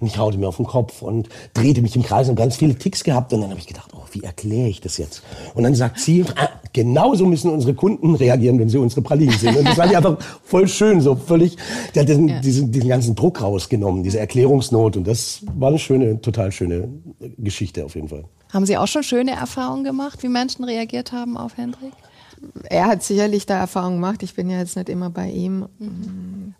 Und 0.00 0.08
ich 0.08 0.18
haute 0.18 0.36
mir 0.36 0.48
auf 0.48 0.56
den 0.56 0.66
Kopf 0.66 1.00
und 1.00 1.28
drehte 1.54 1.80
mich 1.80 1.96
im 1.96 2.02
Kreis 2.02 2.28
und 2.28 2.36
ganz 2.36 2.56
viele 2.56 2.74
Ticks 2.74 3.02
gehabt. 3.04 3.32
Und 3.32 3.40
dann 3.40 3.50
habe 3.50 3.60
ich 3.60 3.66
gedacht, 3.66 3.92
oh, 3.94 4.04
wie 4.12 4.22
erkläre 4.22 4.68
ich 4.68 4.80
das 4.80 4.98
jetzt? 4.98 5.22
Und 5.54 5.62
dann 5.62 5.74
sagt 5.74 6.00
sie, 6.00 6.24
ah, 6.36 6.48
genauso 6.76 7.24
müssen 7.24 7.50
unsere 7.50 7.72
Kunden 7.72 8.14
reagieren, 8.14 8.58
wenn 8.58 8.68
sie 8.68 8.76
unsere 8.76 9.00
Pralinen 9.00 9.36
sehen. 9.38 9.56
Und 9.56 9.66
das 9.66 9.78
war 9.78 9.86
einfach 9.86 10.18
voll 10.44 10.68
schön, 10.68 11.00
so 11.00 11.16
völlig, 11.16 11.56
der 11.94 12.02
hat 12.02 12.08
diesen, 12.10 12.40
diesen, 12.42 12.70
diesen 12.70 12.88
ganzen 12.88 13.14
Druck 13.14 13.40
rausgenommen, 13.40 14.02
diese 14.02 14.20
Erklärungsnot. 14.20 14.98
Und 14.98 15.06
das 15.06 15.40
war 15.56 15.70
eine 15.70 15.78
schöne, 15.78 16.20
total 16.20 16.52
schöne 16.52 16.90
Geschichte 17.38 17.82
auf 17.82 17.94
jeden 17.94 18.08
Fall. 18.08 18.24
Haben 18.52 18.66
Sie 18.66 18.76
auch 18.76 18.86
schon 18.86 19.02
schöne 19.02 19.30
Erfahrungen 19.30 19.84
gemacht, 19.84 20.22
wie 20.22 20.28
Menschen 20.28 20.64
reagiert 20.64 21.12
haben 21.12 21.38
auf 21.38 21.56
Hendrik? 21.56 21.94
Er 22.64 22.88
hat 22.88 23.02
sicherlich 23.02 23.46
da 23.46 23.58
Erfahrung 23.58 23.94
gemacht. 23.94 24.22
Ich 24.22 24.34
bin 24.34 24.50
ja 24.50 24.58
jetzt 24.58 24.76
nicht 24.76 24.90
immer 24.90 25.08
bei 25.08 25.30
ihm. 25.30 25.66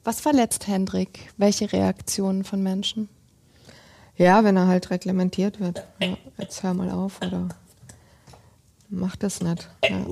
Was 0.03 0.21
verletzt 0.21 0.67
Hendrik? 0.67 1.29
Welche 1.37 1.71
Reaktionen 1.71 2.43
von 2.43 2.63
Menschen? 2.63 3.11
Ja, 4.17 4.45
wenn 4.45 4.57
er 4.57 4.67
halt 4.67 4.91
reglementiert 4.91 5.61
wird. 5.61 5.85
Ja, 6.01 6.17
jetzt 6.39 6.63
hör 6.63 6.73
mal 6.73 6.91
auf 6.91 7.21
oder 7.21 7.51
mach 8.89 9.17
das 9.17 9.43
nicht. 9.43 9.69
Ja. 9.89 10.05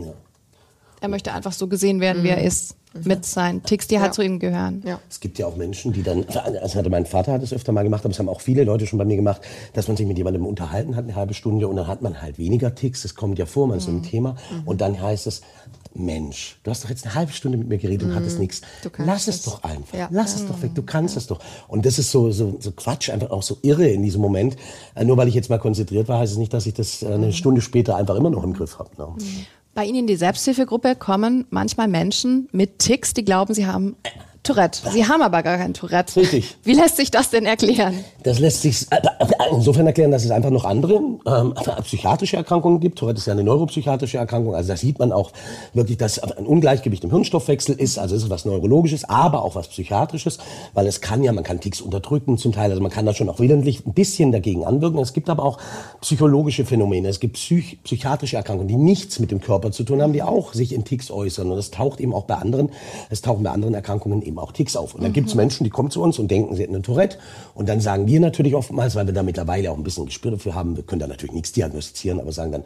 Er 1.01 1.09
möchte 1.09 1.33
einfach 1.33 1.53
so 1.53 1.67
gesehen 1.69 2.01
werden, 2.01 2.23
wie 2.23 2.29
er 2.29 2.43
ist, 2.43 2.77
mit 3.05 3.25
seinen 3.27 3.63
Ticks, 3.65 3.89
die 3.89 3.99
halt 3.99 4.11
Ja. 4.11 4.13
zu 4.13 4.23
ihm 4.23 4.39
gehören. 4.39 4.81
Ja. 4.87 5.01
Es 5.11 5.19
gibt 5.19 5.39
ja 5.41 5.47
auch 5.47 5.57
Menschen, 5.57 5.93
die 5.93 6.03
dann, 6.05 6.25
also 6.29 6.77
hatte 6.79 6.91
mein 6.91 7.07
Vater 7.07 7.33
hat 7.33 7.43
es 7.43 7.53
öfter 7.53 7.73
mal 7.73 7.83
gemacht, 7.83 8.05
aber 8.05 8.13
es 8.13 8.19
haben 8.21 8.29
auch 8.29 8.41
viele 8.41 8.63
Leute 8.63 8.87
schon 8.87 8.99
bei 9.01 9.05
mir 9.05 9.17
gemacht, 9.17 9.43
dass 9.73 9.89
man 9.89 9.97
sich 9.97 10.07
mit 10.07 10.17
jemandem 10.17 10.47
unterhalten 10.47 10.95
hat, 10.95 11.05
eine 11.05 11.17
halbe 11.17 11.35
Stunde, 11.35 11.67
und 11.67 11.75
dann 11.77 11.89
hat 11.89 12.03
man 12.03 12.23
halt 12.23 12.39
weniger 12.39 12.75
Ticks, 12.77 13.03
das 13.03 13.17
kommt 13.17 13.39
ja 13.41 13.47
vor, 13.47 13.67
man 13.67 13.79
ist 13.79 13.89
Mhm. 13.89 13.97
im 13.97 14.03
Thema, 14.05 14.37
und 14.65 14.81
dann 14.81 15.01
heißt 15.03 15.27
es, 15.27 15.43
Mensch, 15.95 16.59
du 16.63 16.71
hast 16.71 16.85
doch 16.85 16.91
jetzt 16.91 17.05
eine 17.05 17.15
halbe 17.15 17.33
Stunde 17.33 17.57
mit 17.57 17.69
mir 17.69 17.79
geredet 17.79 18.09
und 18.09 18.15
hattest 18.15 18.39
nichts. 18.39 18.63
Lass 18.99 19.29
es 19.29 19.43
doch 19.43 19.63
einfach. 19.63 19.97
Ja. 19.97 20.09
Lass 20.11 20.35
es 20.35 20.47
doch 20.47 20.61
weg. 20.61 20.73
Du 20.75 20.83
kannst 20.83 21.17
es 21.17 21.27
doch. 21.27 21.39
Und 21.69 21.87
das 21.87 21.99
ist 21.99 22.11
so, 22.11 22.31
so, 22.31 22.57
so 22.59 22.73
Quatsch, 22.73 23.11
einfach 23.11 23.31
auch 23.31 23.43
so 23.43 23.59
irre 23.63 23.87
in 23.89 24.03
diesem 24.03 24.21
Moment. 24.21 24.57
Äh, 24.95 25.05
Nur 25.05 25.17
weil 25.17 25.29
ich 25.29 25.35
jetzt 25.35 25.51
mal 25.51 25.59
konzentriert 25.59 26.09
war, 26.09 26.19
heißt 26.19 26.33
es 26.33 26.39
nicht, 26.39 26.53
dass 26.53 26.67
ich 26.67 26.75
das 26.75 27.03
äh, 27.03 27.07
eine 27.07 27.33
Stunde 27.33 27.61
später 27.61 27.97
einfach 27.97 28.17
immer 28.17 28.31
noch 28.31 28.43
im 28.43 28.53
Griff 28.53 28.79
habe. 28.79 28.91
Ne? 28.99 29.09
Bei 29.75 29.85
Ihnen 29.85 30.01
in 30.01 30.07
die 30.07 30.17
Selbsthilfegruppe 30.17 30.97
kommen 30.97 31.47
manchmal 31.51 31.89
Menschen 31.89 32.49
mit 32.53 32.79
Ticks, 32.79 33.15
die 33.15 33.25
glauben, 33.25 33.55
sie 33.55 33.67
haben 33.67 33.97
Tourette. 34.45 34.91
Sie 34.91 35.07
haben 35.09 35.23
aber 35.23 35.43
gar 35.43 35.57
kein 35.57 35.73
Tourette. 35.73 36.21
Richtig. 36.21 36.59
Wie 36.65 36.75
lässt 36.75 36.97
sich 36.97 37.11
das 37.11 37.31
denn 37.31 37.47
erklären? 37.47 38.05
Das 38.25 38.39
lässt 38.39 38.61
sich 38.61 38.87
äh, 38.91 39.01
insofern 39.51 39.87
erklären, 39.87 40.11
dass 40.11 40.23
es 40.23 40.31
einfach 40.31 40.51
noch 40.51 40.67
andere 40.67 41.01
ähm, 41.27 41.55
psychiatrische 41.83 42.37
Erkrankungen 42.37 42.79
gibt. 42.79 42.99
Tourette 42.99 43.19
ist 43.19 43.27
ja 43.27 43.33
eine 43.33 43.43
neuropsychiatrische 43.43 44.19
Erkrankung. 44.19 44.55
Also 44.55 44.69
da 44.69 44.77
sieht 44.77 44.99
man 44.99 45.13
auch 45.13 45.33
wirklich, 45.73 45.97
dass 45.97 46.19
ein 46.19 46.45
Ungleichgewicht 46.45 47.05
im 47.05 47.11
Hirnstoffwechsel 47.11 47.75
ist. 47.75 47.99
Also 47.99 48.17
es 48.17 48.25
ist 48.25 48.31
was 48.31 48.45
Neurologisches, 48.45 49.09
aber 49.09 49.43
auch 49.43 49.55
was 49.55 49.69
Psychiatrisches. 49.69 50.37
Weil 50.75 50.87
es 50.89 51.01
kann 51.01 51.25
ja, 51.25 51.33
man 51.33 51.43
kann 51.43 51.61
Ticks 51.61 51.81
unterdrücken 51.81 52.37
zum 52.37 52.53
Teil. 52.53 52.69
Also 52.71 52.83
man 52.83 52.93
kann 52.93 53.07
da 53.07 53.15
schon 53.15 53.31
auch 53.31 53.39
willentlich 53.39 53.87
ein 53.87 53.95
bisschen 53.95 54.31
dagegen 54.31 54.67
anwirken. 54.67 54.99
Es 55.01 55.15
gibt 55.15 55.31
aber 55.31 55.43
auch 55.43 55.57
psychologische 56.03 56.67
Phänomene. 56.67 57.09
Es 57.09 57.19
gibt 57.19 57.37
psych 57.37 57.79
psychiatrische 57.83 58.37
Erkrankungen, 58.37 58.69
die 58.69 58.77
nichts 58.77 59.19
mit 59.21 59.31
dem 59.31 59.41
Körper 59.41 59.73
zu 59.73 59.85
tun 59.85 60.03
haben, 60.03 60.13
die 60.13 60.23
auch 60.23 60.53
sich 60.53 60.75
in 60.75 60.85
Ticks 60.85 61.11
äußern. 61.11 61.51
Und 61.51 61.57
das 61.57 61.71
taucht 61.71 61.99
eben 61.99 62.13
auch 62.13 62.25
bei 62.25 62.35
anderen, 62.35 62.69
es 63.09 63.23
tauchen 63.23 63.43
bei 63.43 63.51
anderen 63.51 63.73
Erkrankungen 63.73 64.21
eben 64.21 64.34
auch 64.38 64.53
Ticks 64.53 64.77
auf. 64.77 64.94
Und 64.94 65.03
dann 65.03 65.12
gibt's 65.12 65.35
Menschen, 65.35 65.64
die 65.64 65.70
kommen 65.70 65.90
zu 65.90 66.03
uns 66.03 66.18
und 66.18 66.31
denken, 66.31 66.55
sie 66.57 66.62
hätten 66.62 66.75
eine 66.75 66.83
Tourette. 66.83 67.18
Und 67.55 67.68
dann 67.68 67.81
sagen 67.81 68.07
wir 68.07 68.20
natürlich 68.20 68.55
oftmals, 68.55 68.94
weil 68.94 69.07
wir 69.07 69.14
da 69.14 69.23
mittlerweile 69.23 69.70
auch 69.70 69.77
ein 69.77 69.85
bisschen 69.85 70.07
Gespür 70.07 70.33
dafür 70.33 70.55
haben, 70.55 70.77
wir 70.77 70.85
können 70.85 71.01
da 71.01 71.07
natürlich 71.07 71.35
nichts 71.35 71.53
diagnostizieren, 71.53 72.20
aber 72.20 72.33
sagen 72.33 72.53
dann, 72.53 72.64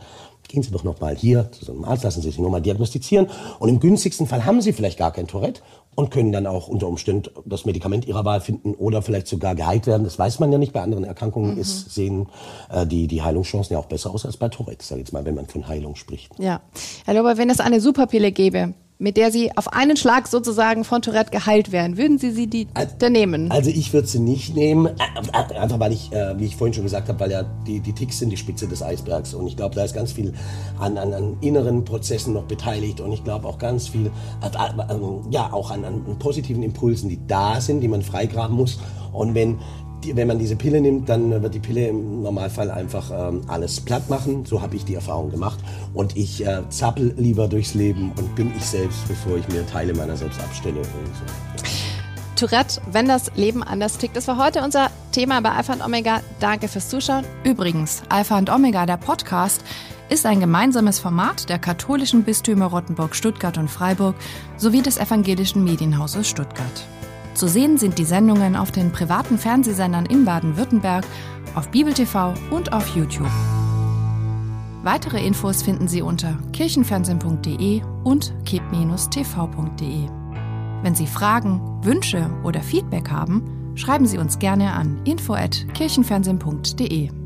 gehen 0.48 0.62
Sie 0.62 0.70
doch 0.70 0.82
noch 0.82 1.00
mal 1.00 1.14
hier 1.14 1.52
zu 1.52 1.64
so 1.64 1.72
einem 1.72 1.84
Arzt, 1.84 2.04
lassen 2.04 2.22
Sie 2.22 2.28
sich 2.28 2.38
nur 2.38 2.50
mal 2.50 2.60
diagnostizieren. 2.60 3.28
Und 3.58 3.68
im 3.68 3.80
günstigsten 3.80 4.26
Fall 4.26 4.44
haben 4.44 4.60
Sie 4.60 4.72
vielleicht 4.72 4.98
gar 4.98 5.12
kein 5.12 5.26
Tourette 5.26 5.60
und 5.94 6.10
können 6.10 6.32
dann 6.32 6.46
auch 6.46 6.68
unter 6.68 6.88
Umständen 6.88 7.28
das 7.44 7.64
Medikament 7.64 8.06
Ihrer 8.06 8.24
Wahl 8.24 8.40
finden 8.40 8.74
oder 8.74 9.02
vielleicht 9.02 9.26
sogar 9.26 9.54
geheilt 9.54 9.86
werden. 9.86 10.04
Das 10.04 10.18
weiß 10.18 10.38
man 10.38 10.50
ja 10.50 10.58
nicht. 10.58 10.72
Bei 10.72 10.80
anderen 10.80 11.04
Erkrankungen 11.04 11.54
mhm. 11.54 11.60
ist, 11.60 11.92
sehen 11.92 12.28
äh, 12.70 12.86
die, 12.86 13.06
die 13.06 13.22
Heilungschancen 13.22 13.74
ja 13.74 13.80
auch 13.80 13.86
besser 13.86 14.12
aus 14.12 14.24
als 14.24 14.36
bei 14.36 14.48
Tourette, 14.48 14.84
sag 14.84 14.96
ich 14.96 15.00
jetzt 15.00 15.12
mal, 15.12 15.24
wenn 15.24 15.34
man 15.34 15.46
von 15.46 15.68
Heilung 15.68 15.96
spricht. 15.96 16.30
Ja. 16.38 16.60
Herr 17.04 17.14
Lober, 17.14 17.36
wenn 17.36 17.50
es 17.50 17.60
eine 17.60 17.80
Superpille 17.80 18.32
gäbe, 18.32 18.74
mit 18.98 19.16
der 19.16 19.30
Sie 19.30 19.56
auf 19.56 19.72
einen 19.72 19.96
Schlag 19.96 20.26
sozusagen 20.26 20.84
von 20.84 21.02
Tourette 21.02 21.30
geheilt 21.30 21.70
werden. 21.70 21.96
Würden 21.96 22.18
Sie 22.18 22.32
sie 22.32 22.48
die 22.48 22.66
also, 22.74 22.94
denn 23.00 23.12
nehmen? 23.12 23.50
Also 23.50 23.70
ich 23.70 23.92
würde 23.92 24.08
sie 24.08 24.18
nicht 24.18 24.56
nehmen, 24.56 24.86
äh, 24.86 24.92
äh, 25.32 25.56
einfach 25.56 25.78
weil 25.78 25.92
ich, 25.92 26.12
äh, 26.12 26.38
wie 26.38 26.46
ich 26.46 26.56
vorhin 26.56 26.74
schon 26.74 26.82
gesagt 26.82 27.08
habe, 27.08 27.20
weil 27.20 27.30
ja 27.30 27.44
die, 27.66 27.80
die 27.80 27.92
Ticks 27.92 28.18
sind 28.18 28.30
die 28.30 28.36
Spitze 28.36 28.66
des 28.66 28.82
Eisbergs 28.82 29.34
und 29.34 29.46
ich 29.46 29.56
glaube, 29.56 29.74
da 29.74 29.84
ist 29.84 29.94
ganz 29.94 30.12
viel 30.12 30.34
an, 30.78 30.98
an, 30.98 31.14
an 31.14 31.36
inneren 31.40 31.84
Prozessen 31.84 32.34
noch 32.34 32.44
beteiligt 32.44 33.00
und 33.00 33.12
ich 33.12 33.22
glaube 33.22 33.46
auch 33.46 33.58
ganz 33.58 33.88
viel, 33.88 34.10
ja 35.30 35.52
auch 35.52 35.70
an, 35.70 35.84
an 35.84 36.18
positiven 36.18 36.62
Impulsen, 36.62 37.08
die 37.08 37.20
da 37.26 37.60
sind, 37.60 37.80
die 37.80 37.88
man 37.88 38.02
freigraben 38.02 38.56
muss 38.56 38.80
und 39.12 39.34
wenn 39.34 39.58
die, 40.04 40.16
wenn 40.16 40.28
man 40.28 40.38
diese 40.38 40.56
Pille 40.56 40.80
nimmt, 40.80 41.08
dann 41.08 41.42
wird 41.42 41.54
die 41.54 41.60
Pille 41.60 41.88
im 41.88 42.22
Normalfall 42.22 42.70
einfach 42.70 43.10
ähm, 43.10 43.42
alles 43.48 43.80
platt 43.80 44.08
machen. 44.08 44.44
So 44.44 44.62
habe 44.62 44.76
ich 44.76 44.84
die 44.84 44.94
Erfahrung 44.94 45.30
gemacht. 45.30 45.58
Und 45.94 46.16
ich 46.16 46.46
äh, 46.46 46.62
zappel 46.68 47.14
lieber 47.16 47.48
durchs 47.48 47.74
Leben 47.74 48.12
und 48.16 48.34
bin 48.34 48.52
ich 48.56 48.64
selbst, 48.64 49.06
bevor 49.08 49.36
ich 49.36 49.48
mir 49.48 49.66
Teile 49.66 49.94
meiner 49.94 50.16
selbst 50.16 50.40
abstelle. 50.40 50.78
Und 50.78 50.84
so. 50.84 52.46
Tourette, 52.46 52.80
wenn 52.92 53.08
das 53.08 53.32
Leben 53.34 53.64
anders 53.64 53.98
tickt. 53.98 54.16
Das 54.16 54.28
war 54.28 54.38
heute 54.38 54.62
unser 54.62 54.90
Thema 55.10 55.40
bei 55.40 55.50
Alpha 55.50 55.72
und 55.72 55.84
Omega. 55.84 56.20
Danke 56.38 56.68
fürs 56.68 56.88
Zuschauen. 56.88 57.24
Übrigens, 57.42 58.02
Alpha 58.08 58.38
und 58.38 58.50
Omega, 58.50 58.86
der 58.86 58.96
Podcast, 58.96 59.64
ist 60.08 60.24
ein 60.24 60.40
gemeinsames 60.40 61.00
Format 61.00 61.48
der 61.48 61.58
katholischen 61.58 62.22
Bistümer 62.22 62.66
Rottenburg, 62.66 63.14
Stuttgart 63.14 63.58
und 63.58 63.68
Freiburg 63.68 64.14
sowie 64.56 64.82
des 64.82 64.98
evangelischen 64.98 65.64
Medienhauses 65.64 66.28
Stuttgart. 66.28 66.86
Zu 67.38 67.46
sehen 67.46 67.78
sind 67.78 67.98
die 67.98 68.04
Sendungen 68.04 68.56
auf 68.56 68.72
den 68.72 68.90
privaten 68.90 69.38
Fernsehsendern 69.38 70.06
in 70.06 70.24
Baden-Württemberg, 70.24 71.06
auf 71.54 71.68
Bibel 71.68 71.94
TV 71.94 72.34
und 72.50 72.72
auf 72.72 72.96
YouTube. 72.96 73.30
Weitere 74.82 75.24
Infos 75.24 75.62
finden 75.62 75.86
Sie 75.86 76.02
unter 76.02 76.36
kirchenfernsehen.de 76.52 77.82
und 78.02 78.34
kip-tv.de. 78.44 80.08
Wenn 80.82 80.96
Sie 80.96 81.06
Fragen, 81.06 81.60
Wünsche 81.84 82.28
oder 82.42 82.60
Feedback 82.60 83.08
haben, 83.08 83.76
schreiben 83.76 84.06
Sie 84.06 84.18
uns 84.18 84.40
gerne 84.40 84.72
an 84.72 85.00
info@kirchenfernsehen.de. 85.04 87.17